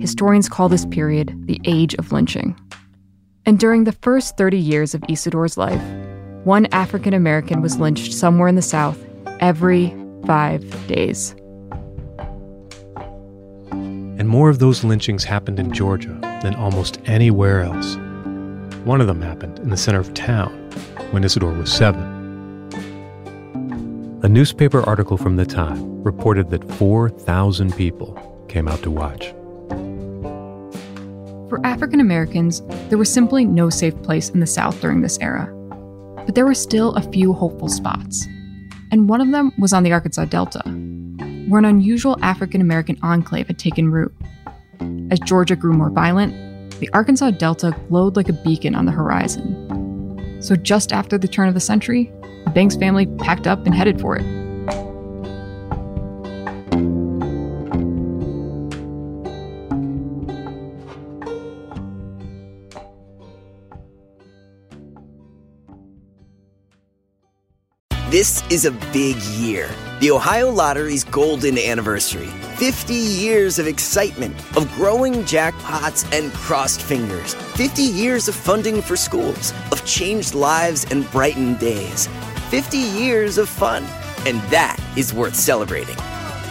Historians 0.00 0.48
call 0.48 0.68
this 0.68 0.86
period 0.86 1.34
the 1.46 1.60
Age 1.64 1.94
of 1.94 2.12
Lynching. 2.12 2.58
And 3.46 3.58
during 3.58 3.84
the 3.84 3.92
first 3.92 4.36
30 4.36 4.58
years 4.58 4.94
of 4.94 5.02
Isidore's 5.08 5.56
life, 5.56 5.82
one 6.44 6.66
African 6.66 7.14
American 7.14 7.62
was 7.62 7.78
lynched 7.78 8.12
somewhere 8.12 8.48
in 8.48 8.54
the 8.54 8.62
South 8.62 8.98
every 9.40 9.94
five 10.26 10.62
days. 10.86 11.34
And 13.70 14.28
more 14.28 14.50
of 14.50 14.58
those 14.58 14.82
lynchings 14.82 15.24
happened 15.24 15.60
in 15.60 15.72
Georgia 15.72 16.18
than 16.42 16.54
almost 16.56 17.00
anywhere 17.06 17.62
else. 17.62 17.96
One 18.84 19.00
of 19.00 19.06
them 19.06 19.22
happened 19.22 19.58
in 19.60 19.70
the 19.70 19.76
center 19.76 20.00
of 20.00 20.12
town 20.14 20.52
when 21.12 21.24
Isidore 21.24 21.52
was 21.52 21.72
seven. 21.72 22.17
A 24.20 24.28
newspaper 24.28 24.82
article 24.82 25.16
from 25.16 25.36
the 25.36 25.46
time 25.46 26.02
reported 26.02 26.50
that 26.50 26.68
4,000 26.72 27.72
people 27.76 28.44
came 28.48 28.66
out 28.66 28.82
to 28.82 28.90
watch. 28.90 29.28
For 31.48 31.64
African 31.64 32.00
Americans, 32.00 32.60
there 32.88 32.98
was 32.98 33.12
simply 33.12 33.44
no 33.44 33.70
safe 33.70 33.94
place 34.02 34.28
in 34.30 34.40
the 34.40 34.46
South 34.46 34.80
during 34.80 35.02
this 35.02 35.20
era. 35.20 35.46
But 36.26 36.34
there 36.34 36.46
were 36.46 36.54
still 36.54 36.94
a 36.94 37.12
few 37.12 37.32
hopeful 37.32 37.68
spots. 37.68 38.26
And 38.90 39.08
one 39.08 39.20
of 39.20 39.30
them 39.30 39.52
was 39.56 39.72
on 39.72 39.84
the 39.84 39.92
Arkansas 39.92 40.24
Delta, 40.24 40.64
where 41.46 41.60
an 41.60 41.64
unusual 41.64 42.18
African 42.20 42.60
American 42.60 42.98
enclave 43.02 43.46
had 43.46 43.60
taken 43.60 43.92
root. 43.92 44.12
As 45.12 45.20
Georgia 45.20 45.54
grew 45.54 45.74
more 45.74 45.90
violent, 45.90 46.34
the 46.80 46.90
Arkansas 46.92 47.30
Delta 47.30 47.72
glowed 47.88 48.16
like 48.16 48.28
a 48.28 48.32
beacon 48.32 48.74
on 48.74 48.84
the 48.84 48.90
horizon. 48.90 50.42
So, 50.42 50.56
just 50.56 50.92
after 50.92 51.18
the 51.18 51.28
turn 51.28 51.46
of 51.46 51.54
the 51.54 51.60
century, 51.60 52.12
the 52.48 52.54
Banks 52.54 52.76
family 52.76 53.06
packed 53.18 53.46
up 53.46 53.66
and 53.66 53.74
headed 53.74 54.00
for 54.00 54.16
it. 54.16 54.24
This 68.10 68.42
is 68.50 68.64
a 68.64 68.70
big 68.92 69.16
year. 69.36 69.68
The 70.00 70.10
Ohio 70.10 70.50
Lottery's 70.50 71.04
golden 71.04 71.58
anniversary. 71.58 72.28
50 72.56 72.94
years 72.94 73.58
of 73.58 73.66
excitement, 73.66 74.34
of 74.56 74.72
growing 74.72 75.16
jackpots 75.24 76.10
and 76.16 76.32
crossed 76.32 76.80
fingers. 76.80 77.34
50 77.34 77.82
years 77.82 78.26
of 78.26 78.34
funding 78.34 78.80
for 78.80 78.96
schools, 78.96 79.52
of 79.70 79.84
changed 79.84 80.34
lives 80.34 80.86
and 80.90 81.08
brightened 81.10 81.58
days. 81.58 82.08
50 82.50 82.78
years 82.78 83.38
of 83.38 83.48
fun. 83.48 83.84
And 84.26 84.40
that 84.50 84.78
is 84.96 85.14
worth 85.14 85.34
celebrating. 85.34 85.96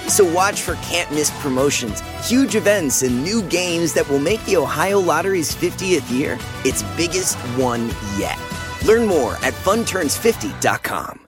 So 0.08 0.24
watch 0.34 0.62
for 0.62 0.76
can't 0.76 1.12
miss 1.12 1.32
promotions, 1.42 2.02
huge 2.28 2.56
events, 2.56 3.04
and 3.04 3.24
new 3.24 3.42
games 3.44 3.94
that 3.94 4.10
will 4.10 4.20
make 4.20 4.44
the 4.46 4.58
Ohio 4.58 5.00
Lottery's 5.00 5.54
50th 5.54 6.10
year 6.10 6.40
its 6.64 6.84
biggest 6.96 7.36
one 7.58 7.88
yet. 8.18 8.40
Learn 8.86 9.08
more 9.08 9.34
at 9.44 9.54
funturns50.com. 9.54 11.28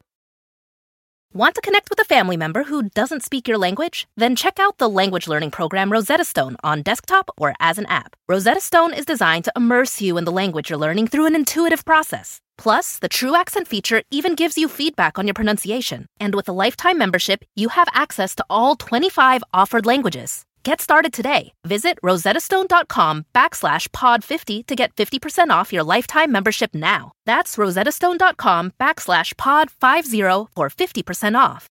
Want 1.31 1.53
to 1.53 1.61
connect 1.61 1.91
with 1.91 1.99
a 2.01 2.05
family 2.05 2.37
member 2.37 2.63
who 2.63 2.89
doesn't 2.89 3.21
speak 3.21 3.47
your 3.47 3.59
language? 3.59 4.07
Then 4.17 4.35
check 4.35 4.59
out 4.59 4.79
the 4.79 4.89
language 4.89 5.27
learning 5.27 5.51
program 5.51 5.91
Rosetta 5.91 6.25
Stone 6.25 6.55
on 6.63 6.81
desktop 6.81 7.29
or 7.37 7.53
as 7.59 7.77
an 7.77 7.85
app. 7.85 8.15
Rosetta 8.27 8.59
Stone 8.59 8.93
is 8.93 9.05
designed 9.05 9.45
to 9.45 9.51
immerse 9.55 10.01
you 10.01 10.17
in 10.17 10.25
the 10.25 10.31
language 10.31 10.71
you're 10.71 10.79
learning 10.79 11.07
through 11.07 11.27
an 11.27 11.35
intuitive 11.35 11.85
process. 11.85 12.41
Plus, 12.59 12.99
the 12.99 13.07
True 13.07 13.35
Accent 13.35 13.69
feature 13.69 14.03
even 14.11 14.35
gives 14.35 14.57
you 14.57 14.67
feedback 14.67 15.17
on 15.17 15.25
your 15.25 15.33
pronunciation. 15.33 16.05
And 16.19 16.35
with 16.35 16.49
a 16.49 16.53
lifetime 16.53 16.97
membership, 16.97 17.43
you 17.55 17.69
have 17.69 17.87
access 17.93 18.35
to 18.35 18.45
all 18.49 18.75
25 18.75 19.43
offered 19.53 19.85
languages. 19.85 20.43
Get 20.63 20.81
started 20.81 21.13
today. 21.13 21.53
Visit 21.63 21.97
rosettastone.com 22.03 23.25
backslash 23.33 23.87
pod50 23.89 24.65
to 24.67 24.75
get 24.75 24.93
50% 24.95 25.51
off 25.51 25.71
your 25.71 25.83
lifetime 25.83 26.33
membership 26.33 26.75
now. 26.75 27.13
That's 27.25 27.55
rosettastone.com 27.55 28.73
backslash 28.77 29.35
pod50 29.35 30.47
for 30.53 30.69
50% 30.69 31.39
off. 31.39 31.69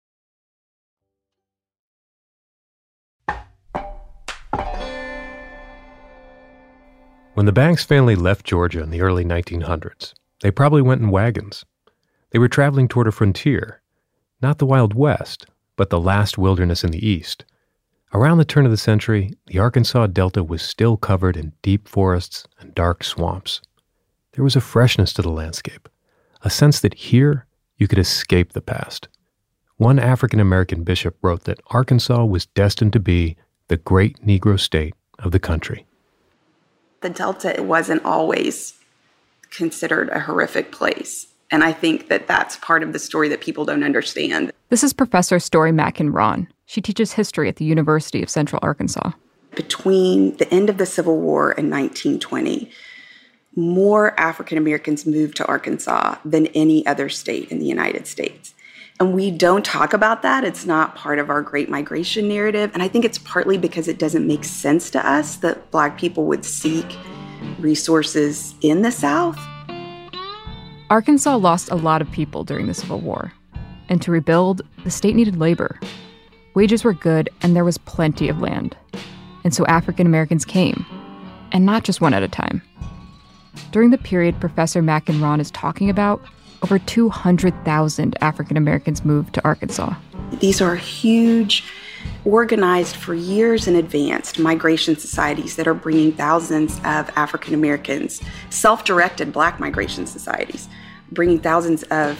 When 7.32 7.46
the 7.46 7.52
Banks 7.52 7.84
family 7.84 8.16
left 8.16 8.44
Georgia 8.44 8.82
in 8.82 8.90
the 8.90 9.00
early 9.00 9.24
1900s, 9.24 10.12
they 10.44 10.50
probably 10.50 10.82
went 10.82 11.00
in 11.00 11.08
wagons. 11.08 11.64
They 12.30 12.38
were 12.38 12.48
traveling 12.48 12.86
toward 12.86 13.08
a 13.08 13.12
frontier, 13.12 13.80
not 14.42 14.58
the 14.58 14.66
Wild 14.66 14.92
West, 14.92 15.46
but 15.74 15.88
the 15.88 15.98
last 15.98 16.36
wilderness 16.36 16.84
in 16.84 16.90
the 16.90 17.04
East. 17.04 17.46
Around 18.12 18.36
the 18.36 18.44
turn 18.44 18.66
of 18.66 18.70
the 18.70 18.76
century, 18.76 19.32
the 19.46 19.58
Arkansas 19.58 20.08
Delta 20.08 20.44
was 20.44 20.60
still 20.60 20.98
covered 20.98 21.38
in 21.38 21.54
deep 21.62 21.88
forests 21.88 22.46
and 22.60 22.74
dark 22.74 23.02
swamps. 23.02 23.62
There 24.32 24.44
was 24.44 24.54
a 24.54 24.60
freshness 24.60 25.14
to 25.14 25.22
the 25.22 25.30
landscape, 25.30 25.88
a 26.42 26.50
sense 26.50 26.78
that 26.80 26.92
here 26.92 27.46
you 27.78 27.88
could 27.88 27.98
escape 27.98 28.52
the 28.52 28.60
past. 28.60 29.08
One 29.78 29.98
African 29.98 30.40
American 30.40 30.84
bishop 30.84 31.16
wrote 31.22 31.44
that 31.44 31.62
Arkansas 31.68 32.22
was 32.22 32.44
destined 32.44 32.92
to 32.92 33.00
be 33.00 33.38
the 33.68 33.78
great 33.78 34.20
Negro 34.20 34.60
state 34.60 34.92
of 35.20 35.32
the 35.32 35.40
country. 35.40 35.86
The 37.00 37.08
Delta 37.08 37.62
wasn't 37.62 38.04
always 38.04 38.74
considered 39.54 40.08
a 40.10 40.20
horrific 40.20 40.72
place. 40.72 41.26
And 41.50 41.62
I 41.62 41.72
think 41.72 42.08
that 42.08 42.26
that's 42.26 42.56
part 42.56 42.82
of 42.82 42.92
the 42.92 42.98
story 42.98 43.28
that 43.28 43.40
people 43.40 43.64
don't 43.64 43.84
understand. 43.84 44.52
This 44.70 44.82
is 44.82 44.92
Professor 44.92 45.38
Story 45.38 45.72
Matkin-Rawn. 45.72 46.48
She 46.66 46.80
teaches 46.80 47.12
history 47.12 47.48
at 47.48 47.56
the 47.56 47.64
University 47.64 48.22
of 48.22 48.30
Central 48.30 48.58
Arkansas. 48.62 49.12
Between 49.54 50.36
the 50.38 50.52
end 50.52 50.68
of 50.68 50.78
the 50.78 50.86
Civil 50.86 51.20
War 51.20 51.50
and 51.50 51.70
1920, 51.70 52.70
more 53.54 54.18
African 54.18 54.58
Americans 54.58 55.06
moved 55.06 55.36
to 55.36 55.46
Arkansas 55.46 56.16
than 56.24 56.46
any 56.48 56.84
other 56.86 57.08
state 57.08 57.50
in 57.50 57.60
the 57.60 57.66
United 57.66 58.06
States. 58.06 58.54
And 58.98 59.14
we 59.14 59.30
don't 59.30 59.64
talk 59.64 59.92
about 59.92 60.22
that. 60.22 60.44
It's 60.44 60.66
not 60.66 60.94
part 60.94 61.18
of 61.18 61.28
our 61.30 61.42
Great 61.42 61.68
Migration 61.68 62.26
narrative. 62.28 62.70
And 62.74 62.82
I 62.82 62.88
think 62.88 63.04
it's 63.04 63.18
partly 63.18 63.58
because 63.58 63.86
it 63.86 63.98
doesn't 63.98 64.26
make 64.26 64.44
sense 64.44 64.90
to 64.90 65.06
us 65.06 65.36
that 65.36 65.70
Black 65.70 65.98
people 65.98 66.24
would 66.24 66.44
seek 66.44 66.86
resources 67.58 68.54
in 68.60 68.82
the 68.82 68.90
South. 68.90 69.38
Arkansas 70.90 71.36
lost 71.36 71.70
a 71.70 71.76
lot 71.76 72.02
of 72.02 72.10
people 72.10 72.44
during 72.44 72.66
the 72.66 72.74
Civil 72.74 73.00
War. 73.00 73.32
And 73.88 74.00
to 74.02 74.10
rebuild, 74.10 74.62
the 74.84 74.90
state 74.90 75.14
needed 75.14 75.38
labor. 75.38 75.78
Wages 76.54 76.84
were 76.84 76.92
good, 76.92 77.28
and 77.42 77.56
there 77.56 77.64
was 77.64 77.78
plenty 77.78 78.28
of 78.28 78.40
land. 78.40 78.76
And 79.44 79.54
so 79.54 79.66
African 79.66 80.06
Americans 80.06 80.44
came, 80.44 80.86
and 81.52 81.66
not 81.66 81.84
just 81.84 82.00
one 82.00 82.14
at 82.14 82.22
a 82.22 82.28
time. 82.28 82.62
During 83.72 83.90
the 83.90 83.98
period 83.98 84.40
Professor 84.40 84.82
Matkin-Rawn 84.82 85.40
is 85.40 85.50
talking 85.50 85.90
about, 85.90 86.22
over 86.62 86.78
200,000 86.78 88.16
African 88.22 88.56
Americans 88.56 89.04
moved 89.04 89.34
to 89.34 89.44
Arkansas. 89.44 89.94
These 90.40 90.62
are 90.62 90.76
huge, 90.76 91.64
organized 92.24 92.96
for 92.96 93.14
years 93.14 93.66
in 93.66 93.76
advance 93.76 94.38
migration 94.38 94.96
societies 94.96 95.56
that 95.56 95.66
are 95.66 95.74
bringing 95.74 96.12
thousands 96.12 96.76
of 96.78 97.10
African 97.16 97.54
Americans, 97.54 98.20
self 98.50 98.84
directed 98.84 99.32
black 99.32 99.60
migration 99.60 100.06
societies, 100.06 100.68
bringing 101.12 101.38
thousands 101.38 101.82
of 101.84 102.18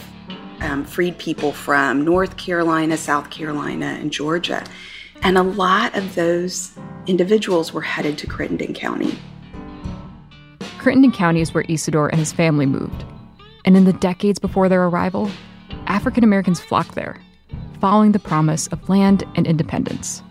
um, 0.61 0.85
freed 0.85 1.17
people 1.17 1.51
from 1.51 2.03
North 2.03 2.37
Carolina, 2.37 2.97
South 2.97 3.29
Carolina, 3.29 3.97
and 3.99 4.11
Georgia. 4.11 4.63
And 5.21 5.37
a 5.37 5.43
lot 5.43 5.95
of 5.95 6.15
those 6.15 6.77
individuals 7.07 7.73
were 7.73 7.81
headed 7.81 8.17
to 8.19 8.27
Crittenden 8.27 8.73
County. 8.73 9.17
Crittenden 10.77 11.11
County 11.11 11.41
is 11.41 11.53
where 11.53 11.65
Isidore 11.67 12.09
and 12.09 12.19
his 12.19 12.31
family 12.31 12.65
moved. 12.65 13.03
And 13.65 13.75
in 13.75 13.85
the 13.85 13.93
decades 13.93 14.37
before 14.37 14.69
their 14.69 14.85
arrival, 14.85 15.31
African 15.87 16.23
Americans 16.23 16.59
flocked 16.59 16.93
there, 16.93 17.19
following 17.85 18.13
the 18.13 18.19
promise 18.19 18.65
of 18.69 18.89
land 18.89 19.23
and 19.35 19.45
independence. 19.45 20.23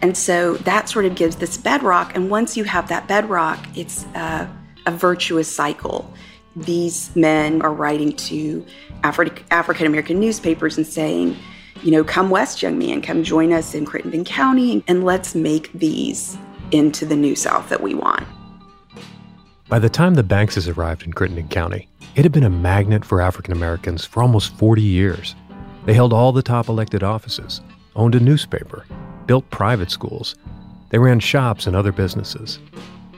And 0.00 0.16
so 0.16 0.54
that 0.58 0.88
sort 0.88 1.04
of 1.04 1.16
gives 1.16 1.34
this 1.34 1.56
bedrock. 1.56 2.14
And 2.14 2.30
once 2.30 2.56
you 2.56 2.62
have 2.62 2.86
that 2.86 3.08
bedrock, 3.08 3.58
it's 3.74 4.04
a, 4.14 4.48
a 4.86 4.92
virtuous 4.92 5.50
cycle. 5.50 6.08
These 6.54 7.10
men 7.16 7.62
are 7.62 7.72
writing 7.72 8.12
to 8.12 8.64
Afri- 9.02 9.42
African 9.50 9.88
American 9.88 10.20
newspapers 10.20 10.76
and 10.76 10.86
saying, 10.86 11.36
you 11.82 11.90
know, 11.90 12.04
come 12.04 12.30
west, 12.30 12.62
young 12.62 12.78
man, 12.78 13.02
come 13.02 13.24
join 13.24 13.52
us 13.52 13.74
in 13.74 13.86
Crittenden 13.86 14.24
County, 14.24 14.84
and 14.86 15.02
let's 15.02 15.34
make 15.34 15.72
these 15.72 16.38
into 16.70 17.04
the 17.04 17.16
New 17.16 17.34
South 17.34 17.70
that 17.70 17.82
we 17.82 17.94
want. 17.94 18.22
By 19.68 19.80
the 19.80 19.90
time 19.90 20.14
the 20.14 20.22
Bankses 20.22 20.68
arrived 20.68 21.02
in 21.02 21.12
Crittenden 21.12 21.48
County, 21.48 21.88
it 22.14 22.22
had 22.22 22.30
been 22.30 22.44
a 22.44 22.50
magnet 22.50 23.04
for 23.04 23.20
African 23.20 23.52
Americans 23.52 24.04
for 24.04 24.22
almost 24.22 24.56
40 24.58 24.80
years. 24.80 25.34
They 25.84 25.94
held 25.94 26.12
all 26.12 26.32
the 26.32 26.42
top 26.42 26.68
elected 26.68 27.02
offices, 27.02 27.60
owned 27.94 28.14
a 28.14 28.20
newspaper, 28.20 28.84
built 29.26 29.48
private 29.50 29.90
schools. 29.90 30.34
They 30.90 30.98
ran 30.98 31.20
shops 31.20 31.66
and 31.66 31.76
other 31.76 31.92
businesses. 31.92 32.58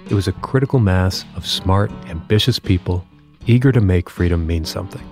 It 0.08 0.14
was 0.14 0.28
a 0.28 0.32
critical 0.32 0.78
mass 0.78 1.24
of 1.36 1.46
smart, 1.46 1.90
ambitious 2.06 2.58
people 2.58 3.06
eager 3.46 3.70
to 3.72 3.80
make 3.80 4.10
freedom 4.10 4.46
mean 4.46 4.64
something. 4.64 5.02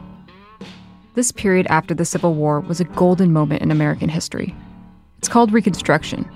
This 1.14 1.30
period 1.30 1.66
after 1.68 1.94
the 1.94 2.04
Civil 2.04 2.34
War 2.34 2.60
was 2.60 2.80
a 2.80 2.84
golden 2.84 3.32
moment 3.32 3.62
in 3.62 3.70
American 3.70 4.08
history. 4.08 4.54
It's 5.18 5.28
called 5.28 5.52
Reconstruction, 5.52 6.28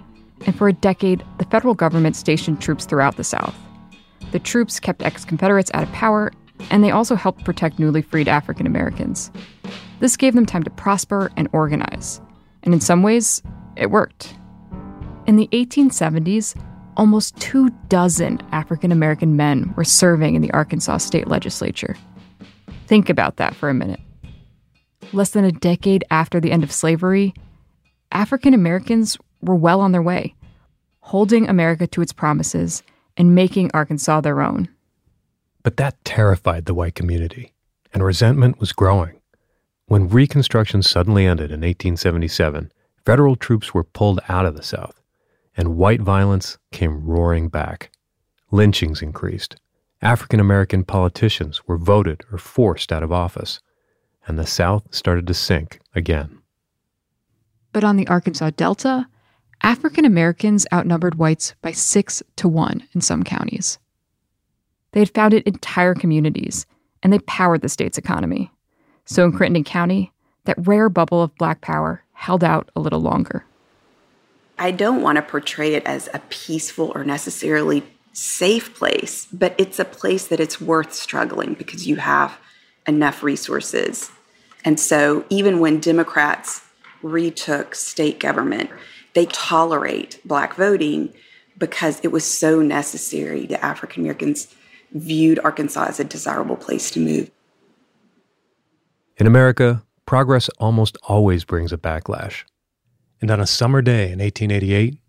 and 0.47 0.57
for 0.57 0.69
a 0.69 0.73
decade, 0.73 1.25
the 1.39 1.45
federal 1.47 1.75
government 1.75 2.15
stationed 2.15 2.61
troops 2.61 2.85
throughout 2.85 3.17
the 3.17 3.25
South. 3.25 3.57
The 4.31 4.39
troops 4.39 4.79
kept 4.79 5.03
ex 5.03 5.25
Confederates 5.25 5.71
out 5.75 5.83
of 5.83 5.93
power 5.93 6.33
and 6.71 6.83
they 6.83 6.91
also 6.91 7.15
helped 7.15 7.45
protect 7.45 7.79
newly 7.79 8.03
freed 8.03 8.29
African 8.29 8.67
Americans. 8.67 9.31
This 10.01 10.17
gave 10.17 10.35
them 10.35 10.47
time 10.47 10.63
to 10.63 10.71
prosper 10.71 11.31
and 11.37 11.49
organize, 11.53 12.21
and 12.63 12.73
in 12.73 12.81
some 12.81 13.03
ways, 13.03 13.43
it 13.77 13.91
worked. 13.91 14.35
In 15.27 15.37
the 15.37 15.49
1870s, 15.53 16.55
almost 16.97 17.37
two 17.37 17.71
dozen 17.89 18.41
African 18.53 18.93
American 18.93 19.37
men 19.37 19.73
were 19.77 19.85
serving 19.85 20.35
in 20.35 20.43
the 20.43 20.53
Arkansas 20.53 20.99
state 20.99 21.29
legislature. 21.29 21.97
Think 22.87 23.09
about 23.09 23.37
that 23.37 23.55
for 23.55 23.69
a 23.69 23.75
minute. 23.75 24.01
Less 25.13 25.31
than 25.31 25.45
a 25.45 25.53
decade 25.53 26.05
after 26.11 26.41
the 26.41 26.53
end 26.53 26.65
of 26.65 26.73
slavery, 26.73 27.35
African 28.13 28.55
Americans 28.55 29.19
were 29.43 29.55
well 29.55 29.81
on 29.81 29.93
their 29.93 30.03
way, 30.03 30.35
holding 31.01 31.49
America 31.49 31.87
to 31.89 32.03
its 32.03 32.13
promises 32.13 32.83
and 33.17 33.35
making 33.35 33.71
Arkansas 33.75 34.21
their 34.21 34.41
own. 34.41 34.69
But 35.63 35.77
that 35.77 36.03
terrified 36.05 36.65
the 36.65 36.75
white 36.75 36.95
community, 36.95 37.53
and 37.93 38.03
resentment 38.05 38.61
was 38.61 38.73
growing. 38.73 39.21
When 39.89 40.07
Reconstruction 40.07 40.83
suddenly 40.83 41.25
ended 41.25 41.51
in 41.51 41.61
1877, 41.61 42.71
federal 43.07 43.37
troops 43.37 43.73
were 43.73 43.85
pulled 43.85 44.21
out 44.29 44.45
of 44.45 44.55
the 44.55 44.63
South, 44.63 45.01
and 45.57 45.79
white 45.79 46.03
violence 46.03 46.59
came 46.73 47.07
roaring 47.07 47.49
back. 47.49 47.91
Lynchings 48.51 49.01
increased. 49.01 49.57
African 50.03 50.41
American 50.41 50.85
politicians 50.85 51.67
were 51.67 51.79
voted 51.79 52.23
or 52.31 52.37
forced 52.37 52.93
out 52.93 53.03
of 53.03 53.13
office, 53.13 53.61
and 54.27 54.39
the 54.39 54.47
South 54.47 54.95
started 54.95 55.27
to 55.27 55.33
sink 55.33 55.81
again. 55.95 56.39
But 57.73 57.83
on 57.83 57.97
the 57.97 58.09
Arkansas 58.09 58.51
Delta, 58.57 59.09
African 59.63 60.05
Americans 60.05 60.67
outnumbered 60.71 61.15
whites 61.15 61.55
by 61.63 61.73
six 61.73 62.23
to 62.37 62.47
one 62.47 62.87
in 62.93 63.01
some 63.01 63.23
counties. 63.23 63.79
They 64.93 65.01
had 65.01 65.15
founded 65.15 65.45
entire 65.45 65.95
communities, 65.95 66.67
and 67.03 67.11
they 67.11 67.21
powered 67.21 67.63
the 67.63 67.71
state's 67.71 67.97
economy. 67.97 68.53
So 69.09 69.25
in 69.25 69.33
Crittenden 69.33 69.65
County, 69.65 70.13
that 70.45 70.67
rare 70.67 70.91
bubble 70.91 71.23
of 71.23 71.35
black 71.37 71.63
power 71.63 72.05
held 72.13 72.45
out 72.45 72.69
a 72.77 72.81
little 72.81 73.01
longer. 73.01 73.47
I 74.59 74.71
don't 74.71 75.01
want 75.01 75.17
to 75.17 75.23
portray 75.23 75.73
it 75.73 75.83
as 75.87 76.11
a 76.13 76.21
peaceful 76.29 76.93
or 76.95 77.05
necessarily 77.05 77.85
safe 78.13 78.75
place, 78.75 79.27
but 79.33 79.55
it's 79.57 79.79
a 79.79 79.87
place 79.87 80.27
that 80.27 80.41
it's 80.41 80.61
worth 80.61 80.93
struggling 80.93 81.55
because 81.55 81.87
you 81.87 81.97
have 81.97 82.39
enough 82.87 83.23
resources. 83.23 84.11
And 84.63 84.79
so 84.79 85.25
even 85.31 85.59
when 85.59 85.81
Democrats 85.81 86.61
retook 87.01 87.75
state 87.75 88.21
government, 88.21 88.69
they 89.15 89.25
tolerate 89.27 90.21
black 90.27 90.55
voting 90.55 91.15
because 91.57 91.99
it 92.03 92.09
was 92.09 92.27
so 92.27 92.61
necessary 92.61 93.47
to 93.47 93.65
African 93.65 94.03
Americans 94.03 94.55
viewed 94.93 95.39
Arkansas 95.39 95.87
as 95.87 95.99
a 95.99 96.05
desirable 96.05 96.57
place 96.57 96.91
to 96.91 97.01
move. 97.01 97.31
In 99.19 99.27
America, 99.27 99.83
progress 100.07 100.49
almost 100.59 100.97
always 101.03 101.45
brings 101.45 101.73
a 101.73 101.77
backlash. 101.77 102.45
And 103.21 103.33
on 103.33 103.41
a 103.41 103.49
summer 103.49 103.83
day 103.83 104.13
in 104.13 104.21
1888, 104.21 105.01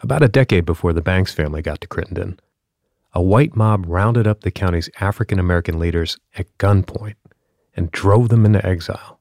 about 0.00 0.22
a 0.22 0.28
decade 0.28 0.64
before 0.64 0.94
the 0.94 1.02
Banks 1.02 1.34
family 1.34 1.60
got 1.60 1.82
to 1.82 1.86
Crittenden, 1.86 2.40
a 3.12 3.20
white 3.20 3.54
mob 3.54 3.84
rounded 3.86 4.26
up 4.26 4.40
the 4.40 4.50
county's 4.50 4.88
African 5.00 5.38
American 5.38 5.78
leaders 5.78 6.16
at 6.34 6.56
gunpoint 6.56 7.16
and 7.76 7.92
drove 7.92 8.30
them 8.30 8.46
into 8.46 8.64
exile. 8.64 9.20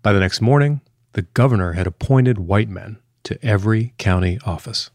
By 0.00 0.14
the 0.14 0.20
next 0.20 0.40
morning, 0.40 0.80
the 1.12 1.22
governor 1.22 1.72
had 1.72 1.86
appointed 1.86 2.38
white 2.38 2.70
men 2.70 3.00
to 3.24 3.38
every 3.44 3.92
county 3.98 4.38
office. 4.46 4.90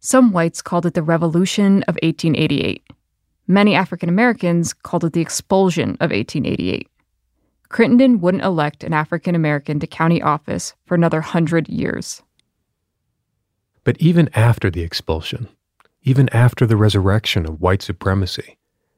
Some 0.00 0.32
whites 0.32 0.62
called 0.62 0.86
it 0.86 0.94
the 0.94 1.02
Revolution 1.02 1.84
of 1.84 1.94
1888. 2.02 2.82
Many 3.46 3.76
African 3.76 4.08
Americans 4.08 4.72
called 4.72 5.04
it 5.04 5.12
the 5.12 5.20
expulsion 5.20 5.90
of 6.00 6.10
1888. 6.10 6.88
Crittenden 7.68 8.20
wouldn't 8.20 8.44
elect 8.44 8.82
an 8.82 8.94
African 8.94 9.34
American 9.34 9.78
to 9.80 9.86
county 9.86 10.22
office 10.22 10.74
for 10.86 10.94
another 10.94 11.20
hundred 11.20 11.68
years. 11.68 12.22
But 13.84 13.98
even 14.00 14.30
after 14.34 14.70
the 14.70 14.82
expulsion, 14.82 15.48
even 16.02 16.28
after 16.30 16.66
the 16.66 16.76
resurrection 16.76 17.46
of 17.46 17.60
white 17.60 17.82
supremacy, 17.82 18.56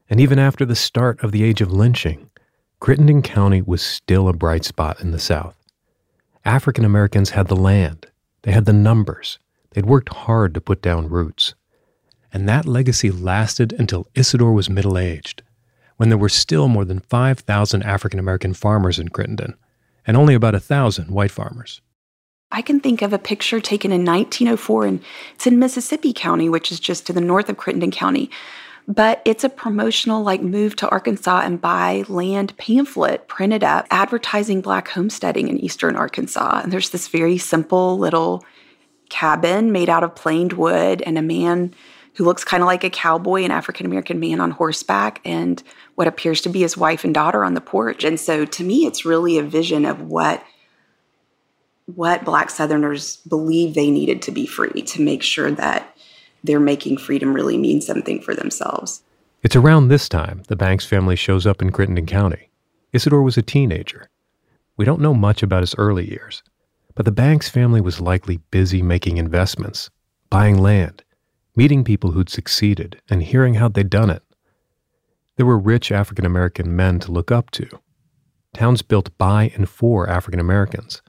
and 0.08 0.20
even 0.20 0.38
after 0.38 0.64
the 0.64 0.76
start 0.76 1.22
of 1.22 1.32
the 1.32 1.42
age 1.42 1.60
of 1.60 1.72
lynching, 1.72 2.30
Crittenden 2.80 3.22
County 3.22 3.60
was 3.60 3.82
still 3.82 4.28
a 4.28 4.32
bright 4.32 4.64
spot 4.64 5.00
in 5.00 5.10
the 5.10 5.18
South. 5.18 5.56
African 6.44 6.84
Americans 6.84 7.30
had 7.30 7.48
the 7.48 7.56
land, 7.56 8.06
they 8.42 8.52
had 8.52 8.64
the 8.64 8.72
numbers, 8.72 9.38
they'd 9.70 9.86
worked 9.86 10.08
hard 10.10 10.54
to 10.54 10.60
put 10.60 10.80
down 10.80 11.08
roots. 11.08 11.54
And 12.32 12.48
that 12.48 12.66
legacy 12.66 13.10
lasted 13.10 13.72
until 13.72 14.06
Isidore 14.14 14.52
was 14.52 14.70
middle 14.70 14.96
aged, 14.96 15.42
when 16.00 16.08
there 16.08 16.16
were 16.16 16.30
still 16.30 16.66
more 16.66 16.86
than 16.86 16.98
5,000 16.98 17.82
African 17.82 18.18
American 18.18 18.54
farmers 18.54 18.98
in 18.98 19.10
Crittenden, 19.10 19.54
and 20.06 20.16
only 20.16 20.32
about 20.32 20.54
a 20.54 20.58
thousand 20.58 21.10
white 21.10 21.30
farmers. 21.30 21.82
I 22.50 22.62
can 22.62 22.80
think 22.80 23.02
of 23.02 23.12
a 23.12 23.18
picture 23.18 23.60
taken 23.60 23.92
in 23.92 24.06
1904, 24.06 24.86
and 24.86 25.02
it's 25.34 25.46
in 25.46 25.58
Mississippi 25.58 26.14
County, 26.14 26.48
which 26.48 26.72
is 26.72 26.80
just 26.80 27.06
to 27.06 27.12
the 27.12 27.20
north 27.20 27.50
of 27.50 27.58
Crittenden 27.58 27.90
County. 27.90 28.30
But 28.88 29.20
it's 29.26 29.44
a 29.44 29.50
promotional, 29.50 30.22
like, 30.22 30.40
move 30.40 30.74
to 30.76 30.88
Arkansas 30.88 31.42
and 31.44 31.60
buy 31.60 32.04
land 32.08 32.56
pamphlet 32.56 33.28
printed 33.28 33.62
up 33.62 33.86
advertising 33.90 34.62
black 34.62 34.88
homesteading 34.88 35.48
in 35.48 35.58
eastern 35.58 35.96
Arkansas. 35.96 36.62
And 36.62 36.72
there's 36.72 36.88
this 36.88 37.08
very 37.08 37.36
simple 37.36 37.98
little 37.98 38.42
cabin 39.10 39.70
made 39.70 39.90
out 39.90 40.02
of 40.02 40.14
planed 40.14 40.54
wood 40.54 41.02
and 41.02 41.18
a 41.18 41.22
man 41.22 41.74
who 42.14 42.24
looks 42.24 42.44
kind 42.44 42.62
of 42.62 42.66
like 42.66 42.84
a 42.84 42.90
cowboy, 42.90 43.44
an 43.44 43.50
African 43.50 43.86
American 43.86 44.20
man 44.20 44.40
on 44.40 44.50
horseback, 44.50 45.20
and 45.24 45.62
what 45.94 46.08
appears 46.08 46.40
to 46.42 46.48
be 46.48 46.60
his 46.60 46.76
wife 46.76 47.04
and 47.04 47.14
daughter 47.14 47.44
on 47.44 47.54
the 47.54 47.60
porch. 47.60 48.04
And 48.04 48.18
so 48.18 48.44
to 48.44 48.64
me, 48.64 48.86
it's 48.86 49.04
really 49.04 49.38
a 49.38 49.42
vision 49.42 49.84
of 49.84 50.02
what 50.02 50.44
what 51.86 52.24
black 52.24 52.50
southerners 52.50 53.16
believe 53.28 53.74
they 53.74 53.90
needed 53.90 54.22
to 54.22 54.30
be 54.30 54.46
free 54.46 54.82
to 54.82 55.02
make 55.02 55.22
sure 55.22 55.50
that 55.50 55.96
they're 56.44 56.60
making 56.60 56.96
freedom 56.96 57.34
really 57.34 57.58
mean 57.58 57.80
something 57.80 58.20
for 58.20 58.34
themselves. 58.34 59.02
It's 59.42 59.56
around 59.56 59.88
this 59.88 60.08
time 60.08 60.42
the 60.48 60.56
Banks 60.56 60.86
family 60.86 61.16
shows 61.16 61.46
up 61.46 61.62
in 61.62 61.72
Crittenden 61.72 62.06
County. 62.06 62.50
Isidore 62.92 63.22
was 63.22 63.36
a 63.36 63.42
teenager. 63.42 64.08
We 64.76 64.84
don't 64.84 65.00
know 65.00 65.14
much 65.14 65.42
about 65.42 65.62
his 65.62 65.74
early 65.76 66.08
years, 66.08 66.42
but 66.94 67.04
the 67.04 67.12
Banks 67.12 67.48
family 67.48 67.80
was 67.80 68.00
likely 68.00 68.38
busy 68.50 68.82
making 68.82 69.16
investments, 69.16 69.90
buying 70.28 70.58
land, 70.58 71.02
meeting 71.56 71.84
people 71.84 72.12
who'd 72.12 72.28
succeeded, 72.28 73.00
and 73.08 73.22
hearing 73.22 73.54
how 73.54 73.68
they'd 73.68 73.90
done 73.90 74.10
it. 74.10 74.22
There 75.36 75.46
were 75.46 75.58
rich 75.58 75.90
African 75.90 76.26
American 76.26 76.76
men 76.76 76.98
to 77.00 77.12
look 77.12 77.30
up 77.30 77.50
to, 77.52 77.68
towns 78.54 78.82
built 78.82 79.16
by 79.18 79.52
and 79.54 79.68
for 79.68 80.08
African 80.08 80.40
Americans, 80.40 81.02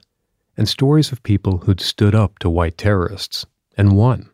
and 0.56 0.68
stories 0.68 1.12
of 1.12 1.22
people 1.22 1.58
who'd 1.58 1.80
stood 1.80 2.14
up 2.14 2.38
to 2.38 2.50
white 2.50 2.78
terrorists 2.78 3.46
and 3.76 3.96
won. 3.96 4.30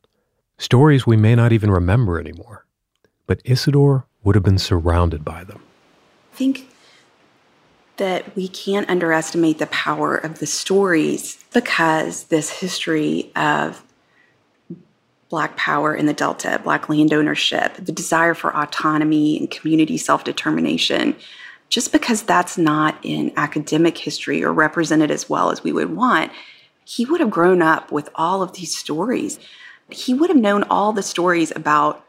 Stories 0.58 1.06
we 1.06 1.16
may 1.16 1.34
not 1.34 1.52
even 1.52 1.70
remember 1.70 2.18
anymore. 2.18 2.66
But 3.26 3.40
Isidore 3.44 4.06
would 4.24 4.34
have 4.34 4.44
been 4.44 4.58
surrounded 4.58 5.24
by 5.24 5.44
them. 5.44 5.62
I 6.32 6.36
think 6.36 6.68
that 7.98 8.34
we 8.34 8.48
can't 8.48 8.88
underestimate 8.88 9.58
the 9.58 9.66
power 9.66 10.16
of 10.16 10.38
the 10.38 10.46
stories 10.46 11.44
because 11.52 12.24
this 12.24 12.50
history 12.50 13.30
of 13.36 13.82
Black 15.28 15.56
power 15.56 15.94
in 15.94 16.06
the 16.06 16.14
Delta, 16.14 16.60
Black 16.62 16.88
land 16.88 17.12
ownership, 17.12 17.74
the 17.74 17.92
desire 17.92 18.34
for 18.34 18.56
autonomy 18.56 19.38
and 19.38 19.50
community 19.50 19.96
self 19.96 20.24
determination, 20.24 21.14
just 21.68 21.92
because 21.92 22.22
that's 22.22 22.56
not 22.56 22.98
in 23.02 23.32
academic 23.36 23.98
history 23.98 24.42
or 24.42 24.52
represented 24.52 25.10
as 25.10 25.28
well 25.28 25.50
as 25.50 25.62
we 25.62 25.72
would 25.72 25.94
want, 25.94 26.32
he 26.84 27.04
would 27.04 27.20
have 27.20 27.30
grown 27.30 27.60
up 27.60 27.92
with 27.92 28.08
all 28.14 28.42
of 28.42 28.54
these 28.54 28.76
stories. 28.76 29.38
He 29.90 30.14
would 30.14 30.30
have 30.30 30.38
known 30.38 30.64
all 30.64 30.92
the 30.92 31.02
stories 31.02 31.52
about 31.54 32.04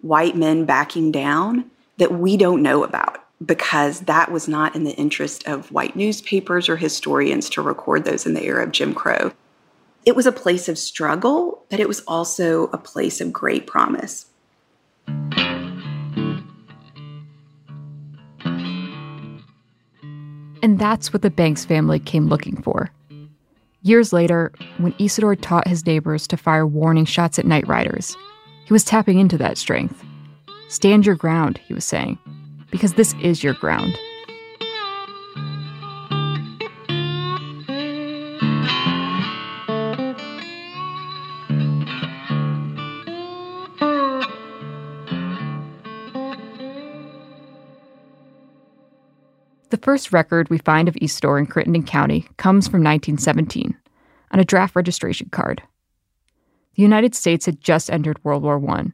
white 0.00 0.36
men 0.36 0.64
backing 0.64 1.12
down 1.12 1.70
that 1.98 2.12
we 2.12 2.36
don't 2.36 2.62
know 2.62 2.82
about 2.82 3.24
because 3.44 4.00
that 4.00 4.30
was 4.30 4.48
not 4.48 4.74
in 4.74 4.84
the 4.84 4.94
interest 4.96 5.46
of 5.46 5.70
white 5.70 5.96
newspapers 5.96 6.68
or 6.68 6.76
historians 6.76 7.48
to 7.50 7.62
record 7.62 8.04
those 8.04 8.26
in 8.26 8.34
the 8.34 8.44
era 8.44 8.64
of 8.64 8.72
Jim 8.72 8.94
Crow. 8.94 9.32
It 10.06 10.14
was 10.14 10.26
a 10.26 10.32
place 10.32 10.68
of 10.68 10.76
struggle, 10.76 11.64
but 11.70 11.80
it 11.80 11.88
was 11.88 12.02
also 12.06 12.66
a 12.66 12.78
place 12.78 13.22
of 13.22 13.32
great 13.32 13.66
promise. 13.66 14.26
And 20.62 20.78
that's 20.78 21.12
what 21.12 21.22
the 21.22 21.30
Banks 21.30 21.64
family 21.64 21.98
came 21.98 22.28
looking 22.28 22.60
for. 22.60 22.90
Years 23.82 24.12
later, 24.12 24.52
when 24.78 24.94
Isidore 24.98 25.36
taught 25.36 25.68
his 25.68 25.86
neighbors 25.86 26.26
to 26.28 26.36
fire 26.36 26.66
warning 26.66 27.04
shots 27.06 27.38
at 27.38 27.46
night 27.46 27.66
riders, 27.66 28.14
he 28.66 28.72
was 28.72 28.84
tapping 28.84 29.18
into 29.18 29.38
that 29.38 29.58
strength. 29.58 30.04
Stand 30.68 31.06
your 31.06 31.16
ground, 31.16 31.58
he 31.66 31.74
was 31.74 31.84
saying, 31.84 32.18
because 32.70 32.94
this 32.94 33.14
is 33.22 33.42
your 33.42 33.54
ground. 33.54 33.98
The 49.74 49.80
first 49.82 50.12
record 50.12 50.50
we 50.50 50.58
find 50.58 50.86
of 50.86 50.96
Isidore 51.02 51.36
in 51.36 51.46
Crittenden 51.46 51.82
County 51.82 52.28
comes 52.36 52.68
from 52.68 52.84
1917 52.84 53.76
on 54.30 54.38
a 54.38 54.44
draft 54.44 54.76
registration 54.76 55.30
card. 55.30 55.64
The 56.76 56.82
United 56.82 57.12
States 57.12 57.44
had 57.44 57.60
just 57.60 57.90
entered 57.90 58.22
World 58.22 58.44
War 58.44 58.64
I, 58.70 58.92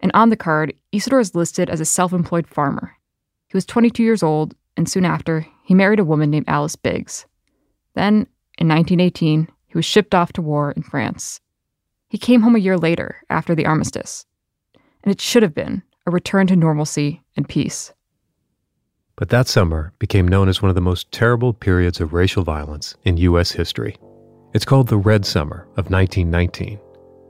and 0.00 0.10
on 0.14 0.30
the 0.30 0.36
card, 0.36 0.74
Isidore 0.90 1.20
is 1.20 1.36
listed 1.36 1.70
as 1.70 1.80
a 1.80 1.84
self 1.84 2.12
employed 2.12 2.48
farmer. 2.48 2.96
He 3.46 3.56
was 3.56 3.64
22 3.66 4.02
years 4.02 4.24
old, 4.24 4.56
and 4.76 4.88
soon 4.88 5.04
after, 5.04 5.46
he 5.62 5.74
married 5.74 6.00
a 6.00 6.04
woman 6.04 6.30
named 6.30 6.48
Alice 6.48 6.74
Biggs. 6.74 7.24
Then, 7.94 8.26
in 8.58 8.66
1918, 8.66 9.46
he 9.68 9.78
was 9.78 9.84
shipped 9.84 10.12
off 10.12 10.32
to 10.32 10.42
war 10.42 10.72
in 10.72 10.82
France. 10.82 11.40
He 12.08 12.18
came 12.18 12.42
home 12.42 12.56
a 12.56 12.58
year 12.58 12.76
later, 12.76 13.22
after 13.30 13.54
the 13.54 13.66
armistice, 13.66 14.26
and 15.04 15.12
it 15.12 15.20
should 15.20 15.44
have 15.44 15.54
been 15.54 15.84
a 16.04 16.10
return 16.10 16.48
to 16.48 16.56
normalcy 16.56 17.22
and 17.36 17.48
peace. 17.48 17.92
But 19.16 19.30
that 19.30 19.48
summer 19.48 19.94
became 19.98 20.28
known 20.28 20.48
as 20.48 20.60
one 20.60 20.68
of 20.68 20.74
the 20.74 20.82
most 20.82 21.10
terrible 21.10 21.54
periods 21.54 22.00
of 22.00 22.12
racial 22.12 22.44
violence 22.44 22.94
in 23.04 23.16
U.S. 23.16 23.50
history. 23.50 23.96
It's 24.52 24.66
called 24.66 24.88
the 24.88 24.98
Red 24.98 25.24
Summer 25.24 25.66
of 25.78 25.90
1919 25.90 26.78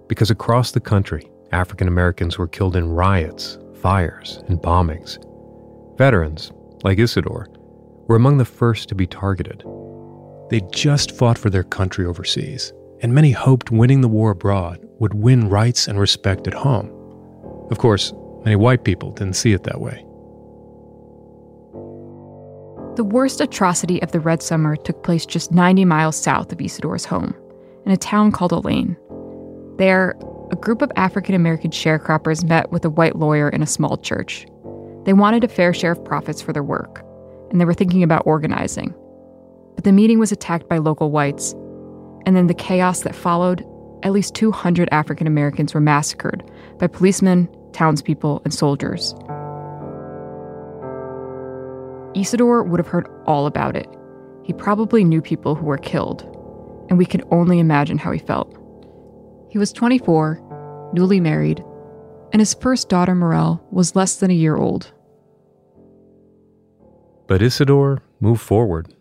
because 0.08 0.30
across 0.30 0.72
the 0.72 0.80
country, 0.80 1.30
African 1.52 1.86
Americans 1.86 2.38
were 2.38 2.48
killed 2.48 2.74
in 2.74 2.88
riots, 2.88 3.58
fires, 3.80 4.42
and 4.48 4.58
bombings. 4.58 5.18
Veterans, 5.96 6.50
like 6.82 6.98
Isidore, 6.98 7.48
were 8.08 8.16
among 8.16 8.38
the 8.38 8.44
first 8.44 8.88
to 8.88 8.96
be 8.96 9.06
targeted. 9.06 9.62
They'd 10.50 10.72
just 10.72 11.16
fought 11.16 11.38
for 11.38 11.50
their 11.50 11.64
country 11.64 12.04
overseas, 12.04 12.72
and 13.00 13.14
many 13.14 13.30
hoped 13.30 13.70
winning 13.70 14.00
the 14.00 14.08
war 14.08 14.32
abroad 14.32 14.80
would 14.98 15.14
win 15.14 15.48
rights 15.48 15.86
and 15.86 16.00
respect 16.00 16.46
at 16.46 16.54
home. 16.54 16.88
Of 17.70 17.78
course, 17.78 18.12
many 18.44 18.56
white 18.56 18.84
people 18.84 19.12
didn't 19.12 19.36
see 19.36 19.52
it 19.52 19.64
that 19.64 19.80
way. 19.80 20.05
The 22.96 23.04
worst 23.04 23.42
atrocity 23.42 24.02
of 24.02 24.12
the 24.12 24.20
Red 24.20 24.42
Summer 24.42 24.74
took 24.74 25.02
place 25.02 25.26
just 25.26 25.52
90 25.52 25.84
miles 25.84 26.16
south 26.16 26.50
of 26.50 26.62
Isidore's 26.62 27.04
home, 27.04 27.34
in 27.84 27.92
a 27.92 27.96
town 27.98 28.32
called 28.32 28.52
Elaine. 28.52 28.96
There, 29.76 30.16
a 30.50 30.56
group 30.56 30.80
of 30.80 30.90
African 30.96 31.34
American 31.34 31.72
sharecroppers 31.72 32.42
met 32.42 32.72
with 32.72 32.86
a 32.86 32.90
white 32.90 33.14
lawyer 33.16 33.50
in 33.50 33.62
a 33.62 33.66
small 33.66 33.98
church. 33.98 34.46
They 35.04 35.12
wanted 35.12 35.44
a 35.44 35.48
fair 35.48 35.74
share 35.74 35.92
of 35.92 36.02
profits 36.06 36.40
for 36.40 36.54
their 36.54 36.62
work, 36.62 37.04
and 37.50 37.60
they 37.60 37.66
were 37.66 37.74
thinking 37.74 38.02
about 38.02 38.26
organizing. 38.26 38.94
But 39.74 39.84
the 39.84 39.92
meeting 39.92 40.18
was 40.18 40.32
attacked 40.32 40.66
by 40.66 40.78
local 40.78 41.10
whites, 41.10 41.52
and 42.24 42.34
then 42.34 42.46
the 42.46 42.54
chaos 42.54 43.00
that 43.00 43.14
followed, 43.14 43.62
at 44.04 44.12
least 44.12 44.34
200 44.34 44.88
African 44.90 45.26
Americans 45.26 45.74
were 45.74 45.82
massacred 45.82 46.50
by 46.78 46.86
policemen, 46.86 47.46
townspeople, 47.72 48.40
and 48.44 48.54
soldiers. 48.54 49.14
Isidore 52.16 52.62
would 52.62 52.80
have 52.80 52.88
heard 52.88 53.08
all 53.26 53.46
about 53.46 53.76
it. 53.76 53.86
He 54.42 54.52
probably 54.52 55.04
knew 55.04 55.20
people 55.20 55.54
who 55.54 55.66
were 55.66 55.76
killed, 55.76 56.22
and 56.88 56.96
we 56.96 57.04
can 57.04 57.22
only 57.30 57.58
imagine 57.58 57.98
how 57.98 58.10
he 58.10 58.18
felt. 58.18 58.56
He 59.50 59.58
was 59.58 59.72
24, 59.72 60.90
newly 60.94 61.20
married, 61.20 61.62
and 62.32 62.40
his 62.40 62.54
first 62.54 62.88
daughter, 62.88 63.14
Morel, 63.14 63.64
was 63.70 63.96
less 63.96 64.16
than 64.16 64.30
a 64.30 64.34
year 64.34 64.56
old. 64.56 64.92
But 67.26 67.42
Isidore 67.42 68.02
moved 68.20 68.40
forward. 68.40 68.94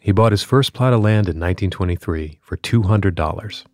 He 0.00 0.12
bought 0.12 0.32
his 0.32 0.42
first 0.42 0.72
plot 0.72 0.92
of 0.92 1.00
land 1.00 1.28
in 1.28 1.38
1923 1.38 2.40
for 2.42 2.56
$200. 2.56 3.64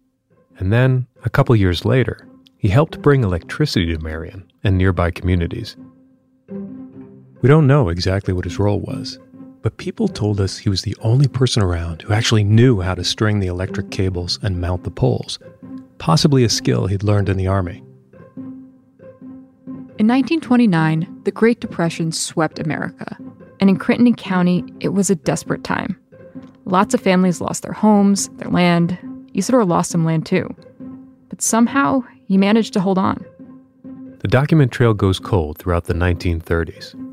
And 0.58 0.72
then, 0.72 1.06
a 1.24 1.30
couple 1.30 1.56
years 1.56 1.84
later, 1.84 2.28
he 2.56 2.68
helped 2.68 3.02
bring 3.02 3.22
electricity 3.22 3.94
to 3.94 3.98
Marion 4.00 4.50
and 4.64 4.76
nearby 4.76 5.10
communities. 5.10 5.76
We 7.46 7.50
don't 7.50 7.68
know 7.68 7.90
exactly 7.90 8.34
what 8.34 8.44
his 8.44 8.58
role 8.58 8.80
was, 8.80 9.20
but 9.62 9.76
people 9.76 10.08
told 10.08 10.40
us 10.40 10.58
he 10.58 10.68
was 10.68 10.82
the 10.82 10.96
only 11.00 11.28
person 11.28 11.62
around 11.62 12.02
who 12.02 12.12
actually 12.12 12.42
knew 12.42 12.80
how 12.80 12.96
to 12.96 13.04
string 13.04 13.38
the 13.38 13.46
electric 13.46 13.92
cables 13.92 14.40
and 14.42 14.60
mount 14.60 14.82
the 14.82 14.90
poles, 14.90 15.38
possibly 15.98 16.42
a 16.42 16.48
skill 16.48 16.88
he'd 16.88 17.04
learned 17.04 17.28
in 17.28 17.36
the 17.36 17.46
Army. 17.46 17.84
In 19.96 20.08
1929, 20.08 21.20
the 21.22 21.30
Great 21.30 21.60
Depression 21.60 22.10
swept 22.10 22.58
America, 22.58 23.16
and 23.60 23.70
in 23.70 23.76
Crittenden 23.76 24.16
County, 24.16 24.64
it 24.80 24.88
was 24.88 25.08
a 25.08 25.14
desperate 25.14 25.62
time. 25.62 25.96
Lots 26.64 26.94
of 26.94 27.00
families 27.00 27.40
lost 27.40 27.62
their 27.62 27.72
homes, 27.72 28.28
their 28.38 28.50
land. 28.50 28.98
Isidore 29.34 29.64
lost 29.64 29.92
some 29.92 30.04
land 30.04 30.26
too. 30.26 30.52
But 31.28 31.40
somehow, 31.40 32.02
he 32.26 32.38
managed 32.38 32.72
to 32.72 32.80
hold 32.80 32.98
on. 32.98 33.24
The 34.18 34.26
document 34.26 34.72
trail 34.72 34.94
goes 34.94 35.20
cold 35.20 35.58
throughout 35.58 35.84
the 35.84 35.94
1930s. 35.94 37.05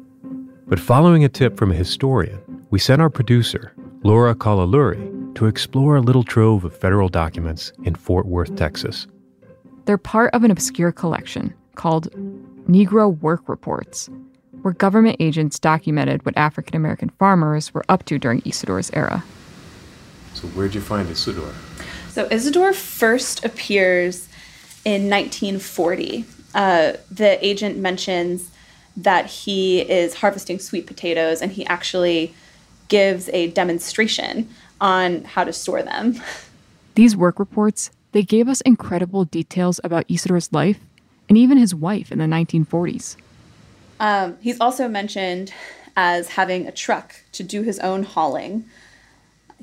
But 0.74 0.80
following 0.80 1.24
a 1.24 1.30
tip 1.30 1.56
from 1.56 1.70
a 1.70 1.76
historian, 1.76 2.42
we 2.72 2.80
sent 2.80 3.00
our 3.00 3.12
producer, 3.12 3.74
Laura 4.02 4.34
Kalaluri, 4.34 5.36
to 5.36 5.46
explore 5.46 5.98
a 5.98 6.02
little 6.02 6.24
trove 6.24 6.66
of 6.66 6.76
federal 6.76 7.10
documents 7.10 7.72
in 7.84 7.94
Fort 7.94 8.26
Worth, 8.26 8.56
Texas. 8.56 9.06
They're 9.86 10.00
part 10.00 10.34
of 10.34 10.44
an 10.44 10.50
obscure 10.50 10.92
collection 10.92 11.54
called 11.76 12.12
Negro 12.68 13.16
Work 13.20 13.48
Reports, 13.48 14.10
where 14.64 14.74
government 14.74 15.18
agents 15.20 15.60
documented 15.60 16.26
what 16.26 16.36
African 16.38 16.76
American 16.76 17.10
farmers 17.20 17.72
were 17.72 17.86
up 17.88 18.06
to 18.06 18.18
during 18.18 18.42
Isidore's 18.42 18.90
era. 18.94 19.24
So, 20.34 20.48
where'd 20.48 20.74
you 20.74 20.82
find 20.82 21.08
Isidore? 21.08 21.54
So, 22.10 22.28
Isidore 22.32 22.74
first 22.74 23.46
appears 23.46 24.28
in 24.86 25.08
1940. 25.08 26.26
Uh, 26.56 26.94
the 27.12 27.38
agent 27.46 27.78
mentions 27.78 28.50
that 28.96 29.26
he 29.26 29.82
is 29.82 30.16
harvesting 30.16 30.60
sweet 30.60 30.86
potatoes 30.86 31.42
and 31.42 31.52
he 31.52 31.66
actually 31.66 32.34
gives 32.88 33.30
a 33.30 33.48
demonstration 33.48 34.50
on 34.80 35.24
how 35.24 35.44
to 35.44 35.54
store 35.54 35.82
them. 35.82 36.22
These 36.96 37.16
work 37.16 37.40
reports, 37.40 37.90
they 38.12 38.22
gave 38.22 38.48
us 38.48 38.62
incredible 38.62 39.26
details 39.26 39.80
about 39.84 40.08
Isidore's 40.08 40.54
life 40.54 40.80
and 41.28 41.38
even 41.38 41.58
his 41.58 41.74
wife 41.74 42.12
in 42.12 42.20
the 42.20 42.26
1940s. 42.26 43.16
Um, 44.00 44.38
he's 44.42 44.60
also 44.60 44.88
mentioned 44.88 45.54
as 45.96 46.30
having 46.30 46.68
a 46.68 46.72
truck 46.72 47.16
to 47.32 47.44
do 47.44 47.64
his 47.64 47.80
own 47.80 48.04
hauling. 48.04 48.66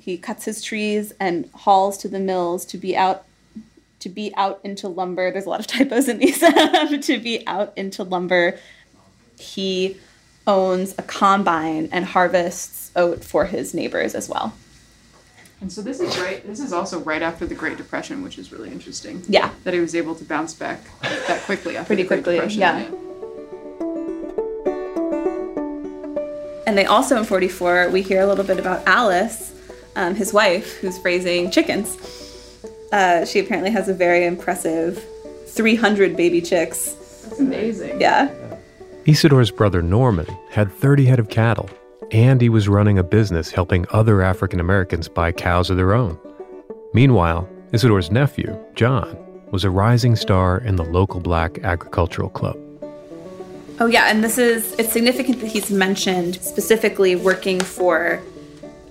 He 0.01 0.17
cuts 0.17 0.45
his 0.45 0.63
trees 0.63 1.13
and 1.21 1.49
hauls 1.55 1.99
to 1.99 2.09
the 2.09 2.21
mills 2.21 2.65
to 2.67 2.79
be 2.79 2.97
out 2.97 3.25
to 4.01 4.09
be 4.09 4.35
out 4.35 4.61
into 4.65 4.89
lumber. 4.89 5.31
There's 5.31 5.45
a 5.45 5.51
lot 5.51 5.61
of 5.61 5.67
typos 5.67 6.09
in 6.09 6.19
these. 6.19 6.39
to 7.03 7.21
be 7.23 7.47
out 7.47 7.75
into 7.77 8.03
lumber. 8.03 8.59
He 9.41 9.97
owns 10.47 10.95
a 10.99 11.03
combine 11.03 11.89
and 11.93 12.05
harvests 12.05 12.91
oat 12.97 13.25
for 13.25 13.47
his 13.47 13.75
neighbors 13.75 14.15
as 14.15 14.29
well. 14.29 14.55
And 15.61 15.71
so 15.71 15.83
this 15.83 16.01
is 16.01 16.19
right. 16.19 16.45
This 16.47 16.61
is 16.61 16.73
also 16.73 17.01
right 17.01 17.21
after 17.21 17.47
the 17.47 17.55
Great 17.55 17.77
Depression, 17.77 18.23
which 18.23 18.39
is 18.39 18.51
really 18.51 18.71
interesting. 18.71 19.23
Yeah, 19.29 19.51
that 19.65 19.75
he 19.75 19.81
was 19.81 19.95
able 19.95 20.15
to 20.15 20.25
bounce 20.25 20.55
back 20.55 20.81
that 21.03 21.43
quickly 21.43 21.77
after 21.77 21.89
pretty 21.89 22.03
the 22.03 22.09
Great 22.09 22.25
quickly. 22.25 22.37
Depression. 22.37 22.61
Yeah. 22.61 22.91
And 26.67 26.79
they 26.79 26.87
also 26.87 27.19
in 27.19 27.25
44, 27.25 27.91
we 27.91 28.01
hear 28.01 28.21
a 28.21 28.27
little 28.27 28.45
bit 28.45 28.61
about 28.61 28.87
Alice, 28.87 29.53
um, 29.97 30.15
his 30.15 30.33
wife, 30.33 30.77
who's 30.79 30.99
raising 31.05 31.51
chickens. 31.51 31.97
Uh, 32.93 33.25
she 33.27 33.41
apparently 33.41 33.71
has 33.71 33.89
a 33.89 33.95
very 33.95 34.25
impressive 34.25 35.05
300 35.49 36.17
baby 36.17 36.41
chicks. 36.41 36.93
That's 37.25 37.41
amazing. 37.41 38.01
Yeah. 38.01 38.33
Isidore's 39.11 39.51
brother 39.51 39.83
Norman 39.83 40.29
had 40.51 40.71
30 40.71 41.05
head 41.05 41.19
of 41.19 41.29
cattle, 41.29 41.69
and 42.13 42.41
he 42.41 42.49
was 42.49 42.69
running 42.69 42.97
a 42.97 43.03
business 43.03 43.51
helping 43.51 43.85
other 43.91 44.23
African 44.23 44.61
Americans 44.61 45.09
buy 45.09 45.33
cows 45.33 45.69
of 45.69 45.77
their 45.77 45.95
own. 45.95 46.17
Meanwhile, 46.95 47.49
Isidore's 47.73 48.13
nephew, 48.13 48.57
John, 48.77 49.19
was 49.51 49.65
a 49.65 49.71
rising 49.71 50.15
star 50.15 50.59
in 50.59 50.77
the 50.77 50.85
local 50.85 51.19
black 51.19 51.59
agricultural 51.65 52.31
club. 52.31 52.57
Oh, 53.81 53.87
yeah, 53.87 54.05
and 54.05 54.23
this 54.23 54.39
is, 54.39 54.75
it's 54.75 54.93
significant 54.93 55.41
that 55.41 55.49
he's 55.49 55.73
mentioned 55.73 56.37
specifically 56.37 57.17
working 57.17 57.59
for, 57.59 58.23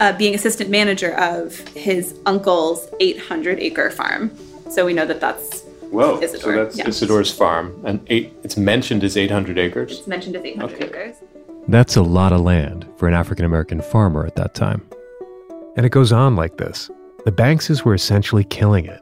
uh, 0.02 0.12
being 0.18 0.36
assistant 0.36 0.70
manager 0.70 1.18
of 1.18 1.60
his 1.70 2.14
uncle's 2.26 2.90
800 3.00 3.58
acre 3.60 3.90
farm. 3.90 4.38
So 4.70 4.86
we 4.86 4.92
know 4.92 5.06
that 5.06 5.22
that's 5.22 5.64
Whoa, 5.92 6.20
Isidore. 6.22 6.42
so 6.42 6.64
that's 6.64 6.78
yeah. 6.78 6.88
Isidore's 6.88 7.32
farm, 7.32 7.82
and 7.86 8.06
eight, 8.08 8.34
it's 8.44 8.58
mentioned 8.58 9.04
as 9.04 9.18
800 9.18 9.58
acres. 9.58 10.00
It's 10.00 10.08
mentioned 10.08 10.36
as 10.36 10.46
800 10.46 10.84
acres. 10.84 11.16
That's 11.68 11.96
a 11.96 12.02
lot 12.02 12.32
of 12.32 12.42
land 12.42 12.88
for 12.98 13.08
an 13.08 13.14
African 13.14 13.46
American 13.46 13.82
farmer 13.82 14.26
at 14.26 14.36
that 14.36 14.54
time. 14.54 14.88
And 15.76 15.86
it 15.86 15.90
goes 15.90 16.12
on 16.12 16.36
like 16.36 16.58
this. 16.58 16.90
The 17.26 17.32
Bankses 17.32 17.84
were 17.84 17.94
essentially 17.94 18.44
killing 18.44 18.86
it, 18.86 19.02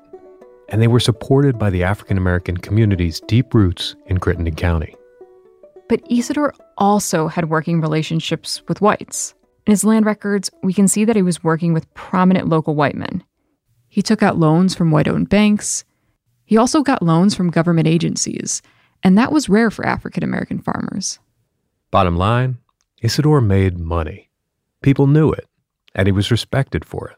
and 0.70 0.82
they 0.82 0.88
were 0.88 1.00
supported 1.00 1.60
by 1.60 1.70
the 1.70 1.84
African 1.84 2.18
American 2.18 2.58
community's 2.58 3.20
deep 3.22 3.54
roots 3.54 3.96
in 4.08 4.20
Crittenden 4.20 4.56
County. 4.56 4.96
But 5.90 6.02
Isidore 6.10 6.54
also 6.78 7.28
had 7.28 7.50
working 7.50 7.82
relationships 7.82 8.62
with 8.68 8.82
whites. 8.82 9.34
In 9.66 9.72
his 9.72 9.84
land 9.84 10.06
records, 10.06 10.50
we 10.64 10.74
can 10.74 10.88
see 10.88 11.06
that 11.06 11.16
he 11.16 11.22
was 11.22 11.44
working 11.44 11.74
with 11.74 11.94
prominent 11.94 12.48
local 12.48 12.76
white 12.76 12.96
men. 12.96 13.24
He 13.90 14.02
took 14.02 14.22
out 14.22 14.38
loans 14.38 14.76
from 14.76 14.92
white 14.92 15.08
owned 15.08 15.30
banks. 15.30 15.84
He 16.48 16.58
also 16.58 16.82
got 16.82 17.04
loans 17.04 17.36
from 17.36 17.52
government 17.52 17.90
agencies, 17.90 18.62
and 19.04 19.18
that 19.18 19.34
was 19.34 19.50
rare 19.50 19.70
for 19.70 19.86
African 19.86 20.24
American 20.24 20.60
farmers. 20.60 21.20
Bottom 21.92 22.16
line, 22.16 22.58
Isidore 23.02 23.42
made 23.42 23.78
money. 23.78 24.30
People 24.82 25.08
knew 25.08 25.30
it, 25.30 25.46
and 25.94 26.08
he 26.08 26.14
was 26.14 26.32
respected 26.32 26.86
for 26.86 27.10
it. 27.10 27.18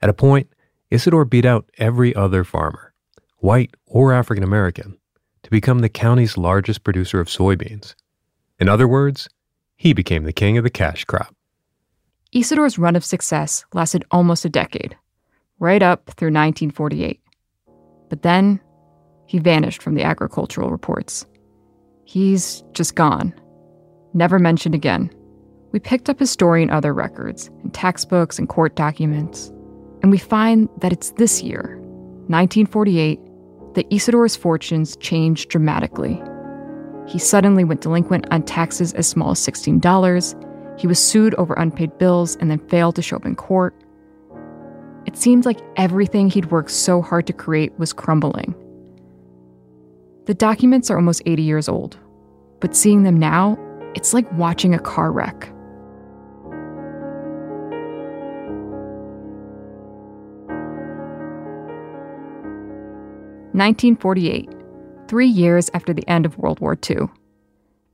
At 0.00 0.08
a 0.08 0.14
point, 0.14 0.50
Isidore 0.90 1.26
beat 1.26 1.44
out 1.44 1.70
every 1.76 2.14
other 2.14 2.42
farmer, 2.42 2.94
white 3.36 3.74
or 3.86 4.14
African 4.14 4.42
American, 4.42 4.96
to 5.42 5.50
become 5.50 5.80
the 5.80 5.90
county's 5.90 6.38
largest 6.38 6.82
producer 6.82 7.20
of 7.20 7.28
soybeans. 7.28 7.94
In 8.58 8.66
other 8.66 8.88
words, 8.88 9.28
he 9.76 9.92
became 9.92 10.24
the 10.24 10.32
king 10.32 10.56
of 10.56 10.64
the 10.64 10.70
cash 10.70 11.04
crop. 11.04 11.34
Isidore's 12.32 12.78
run 12.78 12.96
of 12.96 13.04
success 13.04 13.66
lasted 13.74 14.06
almost 14.10 14.46
a 14.46 14.48
decade, 14.48 14.96
right 15.58 15.82
up 15.82 16.06
through 16.16 16.28
1948. 16.28 17.20
But 18.08 18.22
then 18.22 18.60
he 19.26 19.38
vanished 19.38 19.82
from 19.82 19.94
the 19.94 20.02
agricultural 20.02 20.70
reports. 20.70 21.26
He's 22.04 22.64
just 22.72 22.94
gone, 22.94 23.34
never 24.14 24.38
mentioned 24.38 24.74
again. 24.74 25.10
We 25.72 25.78
picked 25.78 26.08
up 26.08 26.18
his 26.18 26.30
story 26.30 26.62
in 26.62 26.70
other 26.70 26.94
records, 26.94 27.48
in 27.62 27.70
textbooks 27.70 28.38
and 28.38 28.48
court 28.48 28.74
documents, 28.74 29.52
and 30.02 30.10
we 30.10 30.18
find 30.18 30.68
that 30.78 30.92
it's 30.92 31.10
this 31.12 31.42
year, 31.42 31.76
1948, 32.28 33.20
that 33.74 33.92
Isidore's 33.92 34.36
fortunes 34.36 34.96
changed 34.96 35.50
dramatically. 35.50 36.22
He 37.06 37.18
suddenly 37.18 37.64
went 37.64 37.82
delinquent 37.82 38.26
on 38.30 38.42
taxes 38.42 38.94
as 38.94 39.06
small 39.06 39.32
as 39.32 39.40
$16. 39.40 40.80
He 40.80 40.86
was 40.86 40.98
sued 40.98 41.34
over 41.34 41.54
unpaid 41.54 41.98
bills 41.98 42.36
and 42.36 42.50
then 42.50 42.66
failed 42.68 42.96
to 42.96 43.02
show 43.02 43.16
up 43.16 43.26
in 43.26 43.36
court. 43.36 43.74
It 45.08 45.16
seemed 45.16 45.46
like 45.46 45.58
everything 45.76 46.28
he'd 46.28 46.50
worked 46.50 46.70
so 46.70 47.00
hard 47.00 47.26
to 47.28 47.32
create 47.32 47.72
was 47.78 47.94
crumbling. 47.94 48.54
The 50.26 50.34
documents 50.34 50.90
are 50.90 50.96
almost 50.96 51.22
80 51.24 51.42
years 51.44 51.66
old, 51.66 51.96
but 52.60 52.76
seeing 52.76 53.04
them 53.04 53.16
now, 53.16 53.56
it's 53.94 54.12
like 54.12 54.30
watching 54.32 54.74
a 54.74 54.78
car 54.78 55.10
wreck. 55.10 55.50
Nineteen 63.54 63.96
forty-eight, 63.96 64.50
three 65.08 65.26
years 65.26 65.70
after 65.72 65.94
the 65.94 66.06
end 66.06 66.26
of 66.26 66.36
World 66.36 66.60
War 66.60 66.76
II. 66.88 67.06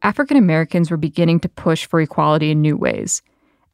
African 0.02 0.36
Americans 0.36 0.90
were 0.90 0.96
beginning 0.96 1.38
to 1.38 1.48
push 1.48 1.86
for 1.86 2.00
equality 2.00 2.50
in 2.50 2.60
new 2.60 2.76
ways, 2.76 3.22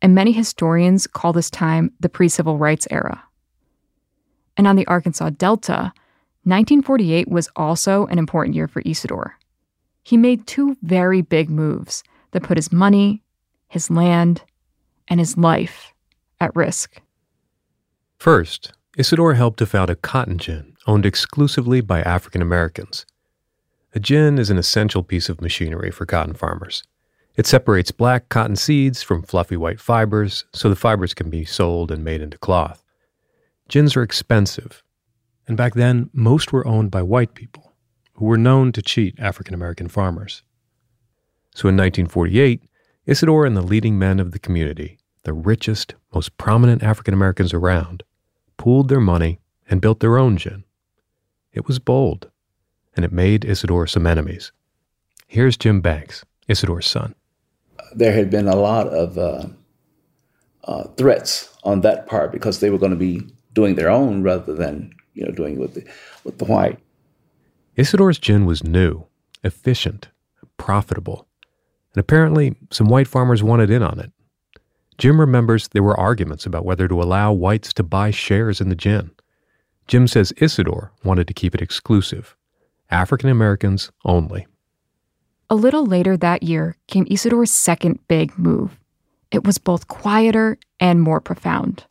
and 0.03 0.15
many 0.15 0.33
historians 0.33 1.07
call 1.07 1.33
this 1.33 1.49
time 1.49 1.91
the 2.01 2.11
pre 2.11 2.29
civil 2.29 2.59
rights 2.59 2.87
era. 2.91 3.25
And 4.61 4.67
on 4.67 4.77
the 4.77 4.87
Arkansas 4.89 5.31
Delta, 5.31 5.91
1948 6.45 7.29
was 7.29 7.49
also 7.57 8.05
an 8.09 8.19
important 8.19 8.55
year 8.55 8.69
for 8.69 8.83
Isidore. 8.85 9.39
He 10.03 10.19
made 10.19 10.47
two 10.47 10.77
very 10.83 11.23
big 11.23 11.49
moves 11.49 12.05
that 12.33 12.43
put 12.43 12.59
his 12.59 12.71
money, 12.71 13.23
his 13.69 13.91
land, 13.91 14.43
and 15.09 15.19
his 15.19 15.39
life 15.39 15.95
at 16.41 16.55
risk. 16.55 17.01
First, 18.19 18.75
Isidore 18.99 19.33
helped 19.33 19.61
to 19.61 19.65
found 19.67 19.89
a 19.89 19.97
cotton 19.97 20.37
gin 20.37 20.77
owned 20.87 21.07
exclusively 21.07 21.81
by 21.81 22.03
African 22.03 22.43
Americans. 22.43 23.07
A 23.95 23.99
gin 23.99 24.39
is 24.39 24.51
an 24.51 24.59
essential 24.59 25.03
piece 25.03 25.31
of 25.31 25.41
machinery 25.41 25.91
for 25.91 26.05
cotton 26.05 26.35
farmers. 26.35 26.83
It 27.35 27.47
separates 27.47 27.93
black 27.93 28.29
cotton 28.29 28.57
seeds 28.57 29.03
from 29.03 29.23
fluffy 29.23 29.57
white 29.57 29.81
fibers 29.81 30.45
so 30.53 30.69
the 30.69 30.77
fibers 30.77 31.15
can 31.15 31.31
be 31.31 31.47
sold 31.47 31.91
and 31.91 32.05
made 32.05 32.21
into 32.21 32.37
cloth. 32.37 32.85
Gins 33.71 33.95
are 33.95 34.03
expensive, 34.03 34.83
and 35.47 35.57
back 35.57 35.75
then, 35.75 36.11
most 36.13 36.53
were 36.53 36.67
owned 36.67 36.91
by 36.91 37.03
white 37.03 37.35
people 37.35 37.73
who 38.15 38.25
were 38.25 38.37
known 38.37 38.73
to 38.73 38.83
cheat 38.83 39.15
African 39.17 39.55
American 39.55 39.87
farmers. 39.87 40.43
So 41.55 41.69
in 41.69 41.77
1948, 41.77 42.65
Isidore 43.07 43.47
and 43.47 43.57
the 43.57 43.63
leading 43.63 43.97
men 43.97 44.19
of 44.19 44.33
the 44.33 44.41
community, 44.41 44.99
the 45.23 45.33
richest, 45.33 45.95
most 46.13 46.37
prominent 46.37 46.83
African 46.83 47.15
Americans 47.15 47.55
around, 47.55 48.03
pooled 48.57 48.89
their 48.89 48.99
money 48.99 49.39
and 49.69 49.81
built 49.81 50.01
their 50.01 50.19
own 50.19 50.37
gin. 50.37 50.65
It 51.53 51.69
was 51.69 51.79
bold, 51.79 52.29
and 52.97 53.05
it 53.05 53.13
made 53.13 53.45
Isidore 53.45 53.87
some 53.87 54.05
enemies. 54.05 54.51
Here's 55.29 55.57
Jim 55.57 55.81
Banks, 55.81 56.25
Isidore's 56.49 56.89
son. 56.89 57.15
There 57.95 58.15
had 58.15 58.31
been 58.31 58.49
a 58.49 58.57
lot 58.57 58.89
of 58.89 59.17
uh, 59.17 59.47
uh, 60.65 60.89
threats 60.97 61.57
on 61.63 61.83
that 61.83 62.09
part 62.09 62.33
because 62.33 62.59
they 62.59 62.71
were 62.71 62.77
going 62.77 62.91
to 62.91 62.97
be 62.99 63.23
doing 63.53 63.75
their 63.75 63.91
own 63.91 64.23
rather 64.23 64.55
than 64.55 64.93
you 65.15 65.25
know 65.25 65.33
doing 65.33 65.55
it 65.55 65.61
with 65.61 65.75
the 65.75 65.85
with 66.25 66.39
the 66.39 66.45
white. 66.45 66.79
Isidore's 67.77 68.19
gin 68.19 68.47
was 68.47 68.65
new, 68.65 69.07
efficient, 69.43 70.09
profitable, 70.57 71.27
and 71.95 72.01
apparently 72.01 72.57
some 72.71 72.89
white 72.89 73.09
farmers 73.09 73.43
wanted 73.43 73.71
in 73.71 73.83
on 73.83 73.99
it. 73.99 74.13
Jim 74.99 75.19
remembers 75.19 75.69
there 75.69 75.83
were 75.83 75.99
arguments 75.99 76.45
about 76.45 76.65
whether 76.65 76.87
to 76.87 77.01
allow 77.01 77.33
whites 77.33 77.73
to 77.73 77.83
buy 77.83 78.11
shares 78.11 78.61
in 78.61 78.69
the 78.69 78.75
gin. 78.75 79.11
Jim 79.87 80.07
says 80.07 80.33
Isidore 80.37 80.93
wanted 81.05 81.27
to 81.27 81.35
keep 81.35 81.55
it 81.55 81.63
exclusive, 81.63 82.37
African 82.91 83.31
Americans 83.31 83.91
only. 84.05 84.47
A 85.49 85.55
little 85.55 85.85
later 85.85 86.17
that 86.17 86.43
year 86.43 86.77
came 86.87 87.07
Isidore's 87.11 87.51
second 87.51 87.99
big 88.09 88.39
move. 88.39 88.79
It 89.31 89.45
was 89.45 89.59
both 89.59 89.89
quieter 89.89 90.59
and 90.79 91.01
more 91.01 91.21
profound. 91.21 91.87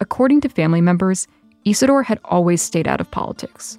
According 0.00 0.40
to 0.42 0.48
family 0.48 0.80
members, 0.80 1.28
Isidore 1.66 2.02
had 2.02 2.18
always 2.24 2.62
stayed 2.62 2.88
out 2.88 3.00
of 3.00 3.10
politics. 3.10 3.76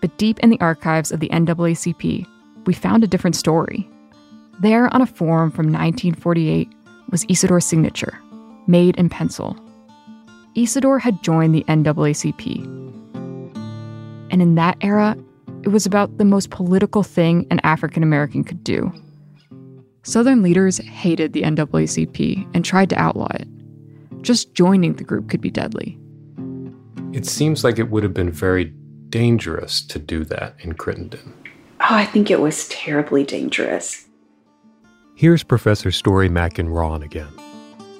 But 0.00 0.16
deep 0.18 0.38
in 0.40 0.50
the 0.50 0.60
archives 0.60 1.12
of 1.12 1.20
the 1.20 1.28
NAACP, 1.28 2.26
we 2.66 2.74
found 2.74 3.04
a 3.04 3.08
different 3.08 3.36
story. 3.36 3.88
There, 4.60 4.92
on 4.92 5.00
a 5.00 5.06
form 5.06 5.50
from 5.50 5.66
1948, 5.66 6.68
was 7.10 7.24
Isidore's 7.28 7.64
signature, 7.64 8.18
made 8.66 8.96
in 8.96 9.08
pencil. 9.08 9.56
Isidore 10.56 10.98
had 10.98 11.22
joined 11.22 11.54
the 11.54 11.64
NAACP. 11.64 12.64
And 14.30 14.42
in 14.42 14.56
that 14.56 14.76
era, 14.80 15.16
it 15.62 15.68
was 15.68 15.86
about 15.86 16.18
the 16.18 16.24
most 16.24 16.50
political 16.50 17.02
thing 17.04 17.46
an 17.50 17.60
African 17.62 18.02
American 18.02 18.42
could 18.42 18.64
do. 18.64 18.92
Southern 20.02 20.42
leaders 20.42 20.78
hated 20.78 21.32
the 21.32 21.42
NAACP 21.42 22.48
and 22.54 22.64
tried 22.64 22.90
to 22.90 23.00
outlaw 23.00 23.28
it. 23.34 23.46
Just 24.22 24.54
joining 24.54 24.94
the 24.94 25.04
group 25.04 25.28
could 25.28 25.40
be 25.40 25.50
deadly. 25.50 25.98
It 27.12 27.26
seems 27.26 27.64
like 27.64 27.78
it 27.78 27.90
would 27.90 28.02
have 28.02 28.14
been 28.14 28.30
very 28.30 28.66
dangerous 29.08 29.80
to 29.86 29.98
do 29.98 30.24
that 30.26 30.56
in 30.60 30.74
Crittenden. 30.74 31.32
Oh, 31.80 31.94
I 31.94 32.04
think 32.04 32.30
it 32.30 32.40
was 32.40 32.68
terribly 32.68 33.24
dangerous. 33.24 34.06
Here's 35.14 35.42
Professor 35.42 35.90
Story 35.90 36.28
Matkin-Rawn 36.28 37.02
again. 37.02 37.32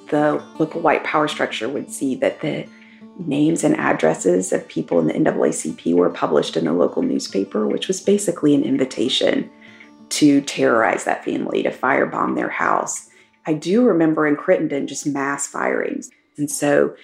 The 0.09 0.43
local 0.57 0.81
white 0.81 1.03
power 1.03 1.27
structure 1.27 1.67
would 1.67 1.91
see 1.91 2.15
that 2.15 2.41
the 2.41 2.65
names 3.17 3.63
and 3.63 3.75
addresses 3.75 4.53
of 4.53 4.67
people 4.67 4.99
in 4.99 5.07
the 5.07 5.13
NAACP 5.13 5.93
were 5.93 6.09
published 6.09 6.55
in 6.55 6.65
the 6.65 6.73
local 6.73 7.01
newspaper, 7.01 7.67
which 7.67 7.87
was 7.87 8.01
basically 8.01 8.55
an 8.55 8.63
invitation 8.63 9.49
to 10.09 10.41
terrorize 10.41 11.03
that 11.03 11.25
family, 11.25 11.61
to 11.63 11.71
firebomb 11.71 12.35
their 12.35 12.49
house. 12.49 13.08
I 13.49 13.53
do 13.53 13.83
remember 13.83 14.27
in 14.27 14.35
Crittenden 14.35 14.85
just 14.85 15.07
mass 15.07 15.47
firings. 15.47 16.11
And 16.37 16.51
so 16.51 16.95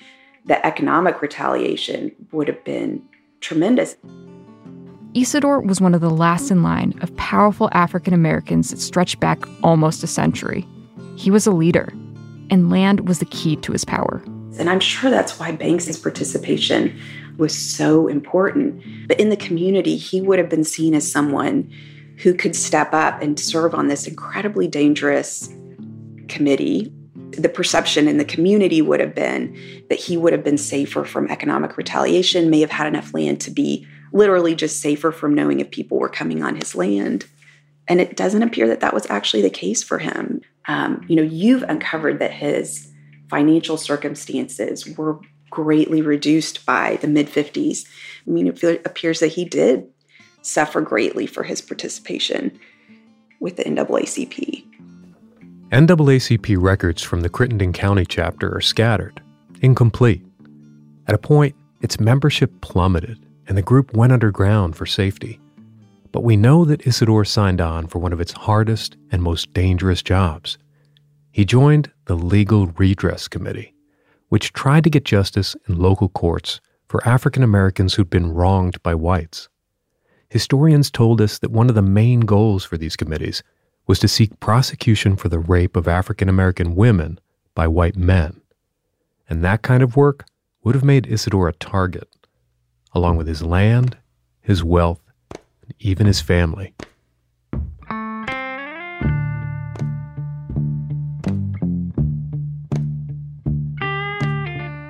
the 0.45 0.63
economic 0.63 1.19
retaliation 1.19 2.12
would 2.31 2.47
have 2.47 2.63
been 2.63 3.01
tremendous. 3.41 3.95
Isidore 5.15 5.60
was 5.60 5.81
one 5.81 5.95
of 5.95 6.01
the 6.01 6.12
last 6.12 6.51
in 6.51 6.62
line 6.62 6.99
of 7.01 7.15
powerful 7.17 7.67
African 7.71 8.13
Americans 8.13 8.69
that 8.69 8.77
stretched 8.77 9.19
back 9.19 9.43
almost 9.63 10.03
a 10.03 10.08
century. 10.08 10.67
He 11.15 11.31
was 11.31 11.47
a 11.47 11.51
leader, 11.51 11.91
and 12.51 12.69
land 12.69 13.08
was 13.08 13.17
the 13.17 13.25
key 13.25 13.55
to 13.55 13.71
his 13.71 13.84
power. 13.84 14.21
And 14.60 14.69
I'm 14.69 14.79
sure 14.79 15.10
that's 15.10 15.39
why 15.39 15.51
Banks's 15.51 15.97
participation 15.97 16.95
was 17.38 17.58
so 17.58 18.08
important. 18.08 19.08
But 19.08 19.19
in 19.19 19.29
the 19.29 19.36
community, 19.36 19.97
he 19.97 20.21
would 20.21 20.38
have 20.38 20.49
been 20.49 20.63
seen 20.63 20.93
as 20.93 21.12
someone 21.12 21.71
who 22.17 22.36
could 22.36 22.55
step 22.55 22.93
up 22.93 23.19
and 23.23 23.39
serve 23.39 23.73
on 23.73 23.88
this 23.88 24.05
incredibly 24.05 24.67
dangerous 24.67 25.49
committee. 26.27 26.91
The 27.31 27.49
perception 27.49 28.07
in 28.07 28.17
the 28.17 28.25
community 28.25 28.81
would 28.81 28.99
have 28.99 29.15
been 29.15 29.85
that 29.89 29.99
he 29.99 30.17
would 30.17 30.33
have 30.33 30.43
been 30.43 30.57
safer 30.57 31.03
from 31.03 31.27
economic 31.29 31.77
retaliation, 31.77 32.49
may 32.49 32.61
have 32.61 32.71
had 32.71 32.88
enough 32.88 33.13
land 33.13 33.41
to 33.41 33.51
be 33.51 33.88
literally 34.13 34.55
just 34.55 34.79
safer 34.79 35.11
from 35.11 35.33
knowing 35.33 35.59
if 35.59 35.71
people 35.71 35.99
were 35.99 36.09
coming 36.09 36.43
on 36.43 36.55
his 36.55 36.75
land. 36.75 37.25
And 37.88 37.99
it 37.99 38.15
doesn't 38.15 38.43
appear 38.43 38.67
that 38.67 38.79
that 38.79 38.93
was 38.93 39.09
actually 39.09 39.43
the 39.43 39.49
case 39.49 39.83
for 39.83 39.99
him. 39.99 40.41
Um, 40.67 41.05
you 41.07 41.15
know, 41.15 41.21
you've 41.21 41.63
uncovered 41.63 42.19
that 42.19 42.31
his 42.31 42.91
financial 43.29 43.77
circumstances 43.77 44.88
were 44.97 45.19
greatly 45.49 46.01
reduced 46.01 46.65
by 46.65 46.97
the 47.01 47.07
mid 47.07 47.27
50s. 47.27 47.85
I 48.27 48.29
mean, 48.29 48.47
it 48.47 48.85
appears 48.85 49.19
that 49.19 49.27
he 49.27 49.45
did 49.45 49.88
suffer 50.41 50.81
greatly 50.81 51.25
for 51.25 51.43
his 51.43 51.61
participation 51.61 52.59
with 53.39 53.57
the 53.57 53.63
NAACP. 53.63 54.65
NAACP 55.71 56.62
records 56.62 57.01
from 57.01 57.21
the 57.21 57.30
Crittenden 57.30 57.73
County 57.73 58.06
chapter 58.06 58.56
are 58.56 58.62
scattered, 58.62 59.19
incomplete. 59.62 60.23
At 61.08 61.15
a 61.15 61.17
point, 61.19 61.56
its 61.82 61.99
membership 61.99 62.51
plummeted 62.62 63.25
and 63.47 63.58
the 63.58 63.63
group 63.63 63.91
went 63.95 64.13
underground 64.13 64.75
for 64.75 64.86
safety. 64.86 65.39
But 66.12 66.23
we 66.23 66.38
know 66.38 66.65
that 66.65 66.86
Isidore 66.86 67.25
signed 67.25 67.62
on 67.62 67.88
for 67.88 67.97
one 67.97 68.13
of 68.13 68.21
its 68.21 68.32
hardest 68.32 68.95
and 69.12 69.23
most 69.23 69.54
dangerous 69.54 70.04
jobs. 70.04 70.60
He 71.32 71.45
joined 71.45 71.91
the 72.06 72.15
Legal 72.15 72.67
Redress 72.67 73.28
Committee, 73.28 73.73
which 74.30 74.54
tried 74.54 74.84
to 74.84 74.91
get 74.91 75.04
justice 75.04 75.56
in 75.67 75.80
local 75.80 76.10
courts 76.10 76.62
for 76.88 77.06
African 77.08 77.41
Americans 77.41 77.95
who'd 77.95 78.12
been 78.12 78.32
wronged 78.32 78.82
by 78.84 78.93
whites. 78.93 79.49
Historians 80.30 80.91
told 80.91 81.21
us 81.21 81.39
that 81.39 81.51
one 81.51 81.69
of 81.69 81.75
the 81.75 81.82
main 81.82 82.19
goals 82.19 82.63
for 82.63 82.78
these 82.78 82.95
committees 82.95 83.41
was 83.87 83.99
to 83.99 84.07
seek 84.07 84.39
prosecution 84.39 85.15
for 85.15 85.29
the 85.29 85.39
rape 85.39 85.75
of 85.75 85.87
African 85.87 86.29
American 86.29 86.75
women 86.75 87.19
by 87.53 87.67
white 87.67 87.95
men. 87.95 88.41
And 89.29 89.43
that 89.43 89.61
kind 89.61 89.83
of 89.83 89.95
work 89.95 90.25
would 90.63 90.75
have 90.75 90.83
made 90.83 91.07
Isidore 91.07 91.47
a 91.47 91.53
target, 91.53 92.09
along 92.93 93.17
with 93.17 93.27
his 93.27 93.43
land, 93.43 93.97
his 94.41 94.63
wealth, 94.63 95.01
and 95.31 95.73
even 95.79 96.07
his 96.07 96.21
family. 96.21 96.73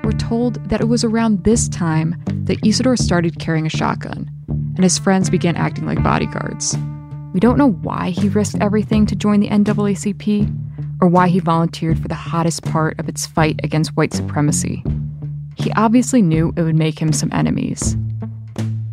We're 0.04 0.12
told 0.18 0.70
that 0.70 0.80
it 0.82 0.88
was 0.88 1.04
around 1.04 1.44
this 1.44 1.68
time 1.68 2.22
that 2.28 2.66
Isidore 2.66 2.98
started 2.98 3.40
carrying 3.40 3.66
a 3.66 3.70
shotgun, 3.70 4.30
and 4.48 4.84
his 4.84 4.98
friends 4.98 5.30
began 5.30 5.56
acting 5.56 5.86
like 5.86 6.02
bodyguards. 6.04 6.78
We 7.36 7.42
don't 7.42 7.58
know 7.58 7.72
why 7.72 8.12
he 8.12 8.30
risked 8.30 8.62
everything 8.62 9.06
to 9.08 9.16
join 9.16 9.42
the 9.42 9.50
NAACP 9.50 11.02
or 11.02 11.10
why 11.10 11.28
he 11.28 11.40
volunteered 11.40 12.00
for 12.00 12.08
the 12.08 12.16
hottest 12.16 12.64
part 12.64 12.98
of 12.98 13.10
its 13.10 13.26
fight 13.26 13.60
against 13.62 13.98
white 13.98 14.14
supremacy. 14.14 14.86
He 15.58 15.70
obviously 15.74 16.22
knew 16.22 16.54
it 16.56 16.62
would 16.62 16.78
make 16.78 16.98
him 16.98 17.12
some 17.12 17.28
enemies. 17.34 17.98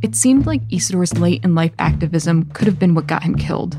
It 0.02 0.16
seemed 0.16 0.44
like 0.44 0.60
Isidore's 0.72 1.16
late 1.20 1.44
in 1.44 1.54
life 1.54 1.70
activism 1.78 2.46
could 2.46 2.66
have 2.66 2.80
been 2.80 2.96
what 2.96 3.06
got 3.06 3.22
him 3.22 3.36
killed. 3.36 3.78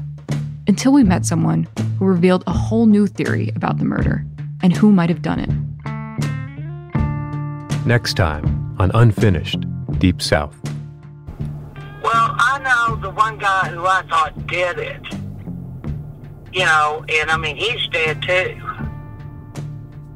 Until 0.66 0.94
we 0.94 1.04
met 1.04 1.26
someone 1.26 1.68
who 2.00 2.06
revealed 2.06 2.46
a 2.48 2.54
whole 2.54 2.86
new 2.86 3.06
theory 3.06 3.52
about 3.58 3.80
the 3.80 3.84
murder 3.84 4.26
and 4.62 4.72
who 4.72 4.94
might 4.94 5.10
have 5.10 5.22
done 5.22 5.42
it. 5.42 5.50
Next 7.86 8.14
time 8.14 8.78
on 8.80 8.92
Unfinished 8.94 9.66
Deep 9.98 10.22
South. 10.22 10.58
Well, 12.04 12.36
I 12.38 12.60
know 12.60 12.98
the 12.98 13.12
one 13.12 13.38
guy 13.38 13.70
who 13.70 13.86
I 13.86 14.02
thought 14.04 14.48
did 14.48 14.78
it. 14.78 15.02
You 16.52 16.66
know, 16.66 17.06
and 17.08 17.32
I 17.32 17.38
mean, 17.38 17.56
he's 17.56 17.88
dead 17.88 18.22
too. 18.22 18.62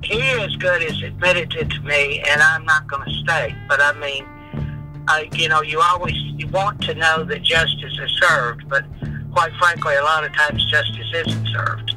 He 0.03 0.21
as 0.21 0.55
good 0.57 0.83
as 0.83 1.01
admitted 1.01 1.55
it 1.55 1.69
to 1.69 1.81
me, 1.81 2.21
and 2.27 2.41
I'm 2.41 2.65
not 2.65 2.87
going 2.87 3.05
to 3.05 3.13
stay. 3.23 3.55
But 3.69 3.81
I 3.81 3.93
mean, 3.93 4.25
I, 5.07 5.29
you 5.33 5.47
know, 5.47 5.61
you 5.61 5.79
always 5.81 6.15
you 6.15 6.47
want 6.47 6.81
to 6.83 6.93
know 6.93 7.23
that 7.23 7.41
justice 7.41 7.97
is 7.99 8.11
served, 8.21 8.67
but 8.67 8.85
quite 9.31 9.53
frankly, 9.57 9.95
a 9.95 10.03
lot 10.03 10.25
of 10.25 10.33
times 10.35 10.65
justice 10.65 11.07
isn't 11.13 11.47
served. 11.47 11.96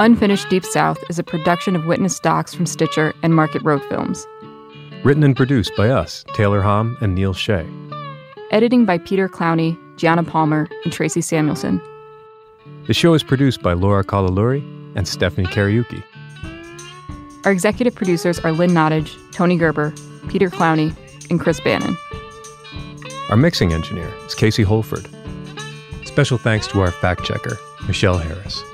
Unfinished 0.00 0.48
Deep 0.48 0.64
South 0.64 0.96
is 1.10 1.18
a 1.18 1.22
production 1.22 1.76
of 1.76 1.84
Witness 1.84 2.18
Docs 2.18 2.54
from 2.54 2.64
Stitcher 2.64 3.12
and 3.22 3.34
Market 3.34 3.60
Road 3.60 3.82
Films. 3.90 4.26
Written 5.04 5.22
and 5.22 5.36
produced 5.36 5.76
by 5.76 5.90
us, 5.90 6.24
Taylor 6.32 6.62
Hom 6.62 6.96
and 7.02 7.14
Neil 7.14 7.34
Shea. 7.34 7.68
Editing 8.50 8.86
by 8.86 8.96
Peter 8.96 9.28
Clowney, 9.28 9.78
Gianna 9.98 10.22
Palmer, 10.22 10.70
and 10.84 10.92
Tracy 10.94 11.20
Samuelson. 11.20 11.82
The 12.86 12.94
show 12.94 13.12
is 13.12 13.22
produced 13.22 13.60
by 13.60 13.74
Laura 13.74 14.02
Kalaluri 14.02 14.62
and 14.96 15.06
Stephanie 15.06 15.46
Kariuki. 15.48 16.02
Our 17.44 17.52
executive 17.52 17.94
producers 17.94 18.38
are 18.38 18.52
Lynn 18.52 18.70
Nottage, 18.70 19.14
Tony 19.32 19.58
Gerber, 19.58 19.92
Peter 20.28 20.48
Clowney, 20.48 20.96
and 21.28 21.38
Chris 21.38 21.60
Bannon. 21.60 21.94
Our 23.28 23.36
mixing 23.36 23.74
engineer 23.74 24.10
is 24.24 24.34
Casey 24.34 24.62
Holford. 24.62 25.06
Special 26.06 26.38
thanks 26.38 26.66
to 26.68 26.80
our 26.80 26.90
fact 26.90 27.22
checker, 27.24 27.58
Michelle 27.86 28.16
Harris. 28.16 28.64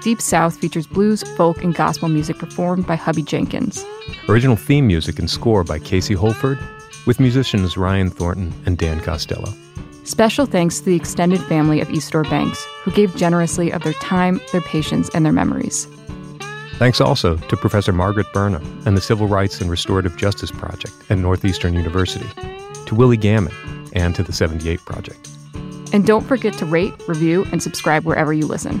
Deep 0.00 0.20
South 0.20 0.56
features 0.56 0.86
blues, 0.86 1.22
folk, 1.36 1.62
and 1.62 1.74
gospel 1.74 2.08
music 2.08 2.38
performed 2.38 2.86
by 2.86 2.96
Hubby 2.96 3.22
Jenkins. 3.22 3.84
Original 4.28 4.56
theme 4.56 4.86
music 4.86 5.18
and 5.18 5.28
score 5.28 5.62
by 5.62 5.78
Casey 5.78 6.14
Holford, 6.14 6.58
with 7.06 7.20
musicians 7.20 7.76
Ryan 7.76 8.10
Thornton 8.10 8.52
and 8.64 8.78
Dan 8.78 9.00
Costello. 9.00 9.52
Special 10.04 10.46
thanks 10.46 10.78
to 10.78 10.86
the 10.86 10.96
extended 10.96 11.40
family 11.42 11.80
of 11.80 11.90
Isidore 11.90 12.24
Banks, 12.24 12.64
who 12.82 12.90
gave 12.92 13.14
generously 13.14 13.70
of 13.70 13.82
their 13.82 13.92
time, 13.94 14.40
their 14.52 14.62
patience, 14.62 15.10
and 15.10 15.24
their 15.24 15.32
memories. 15.32 15.86
Thanks 16.78 17.00
also 17.00 17.36
to 17.36 17.56
Professor 17.56 17.92
Margaret 17.92 18.26
Burnham 18.32 18.82
and 18.86 18.96
the 18.96 19.02
Civil 19.02 19.28
Rights 19.28 19.60
and 19.60 19.70
Restorative 19.70 20.16
Justice 20.16 20.50
Project 20.50 20.94
at 21.10 21.18
Northeastern 21.18 21.74
University, 21.74 22.26
to 22.86 22.94
Willie 22.94 23.18
Gammon, 23.18 23.52
and 23.92 24.14
to 24.14 24.22
the 24.22 24.32
78 24.32 24.80
Project. 24.86 25.28
And 25.92 26.06
don't 26.06 26.24
forget 26.24 26.54
to 26.54 26.64
rate, 26.64 26.94
review, 27.06 27.44
and 27.52 27.62
subscribe 27.62 28.04
wherever 28.04 28.32
you 28.32 28.46
listen. 28.46 28.80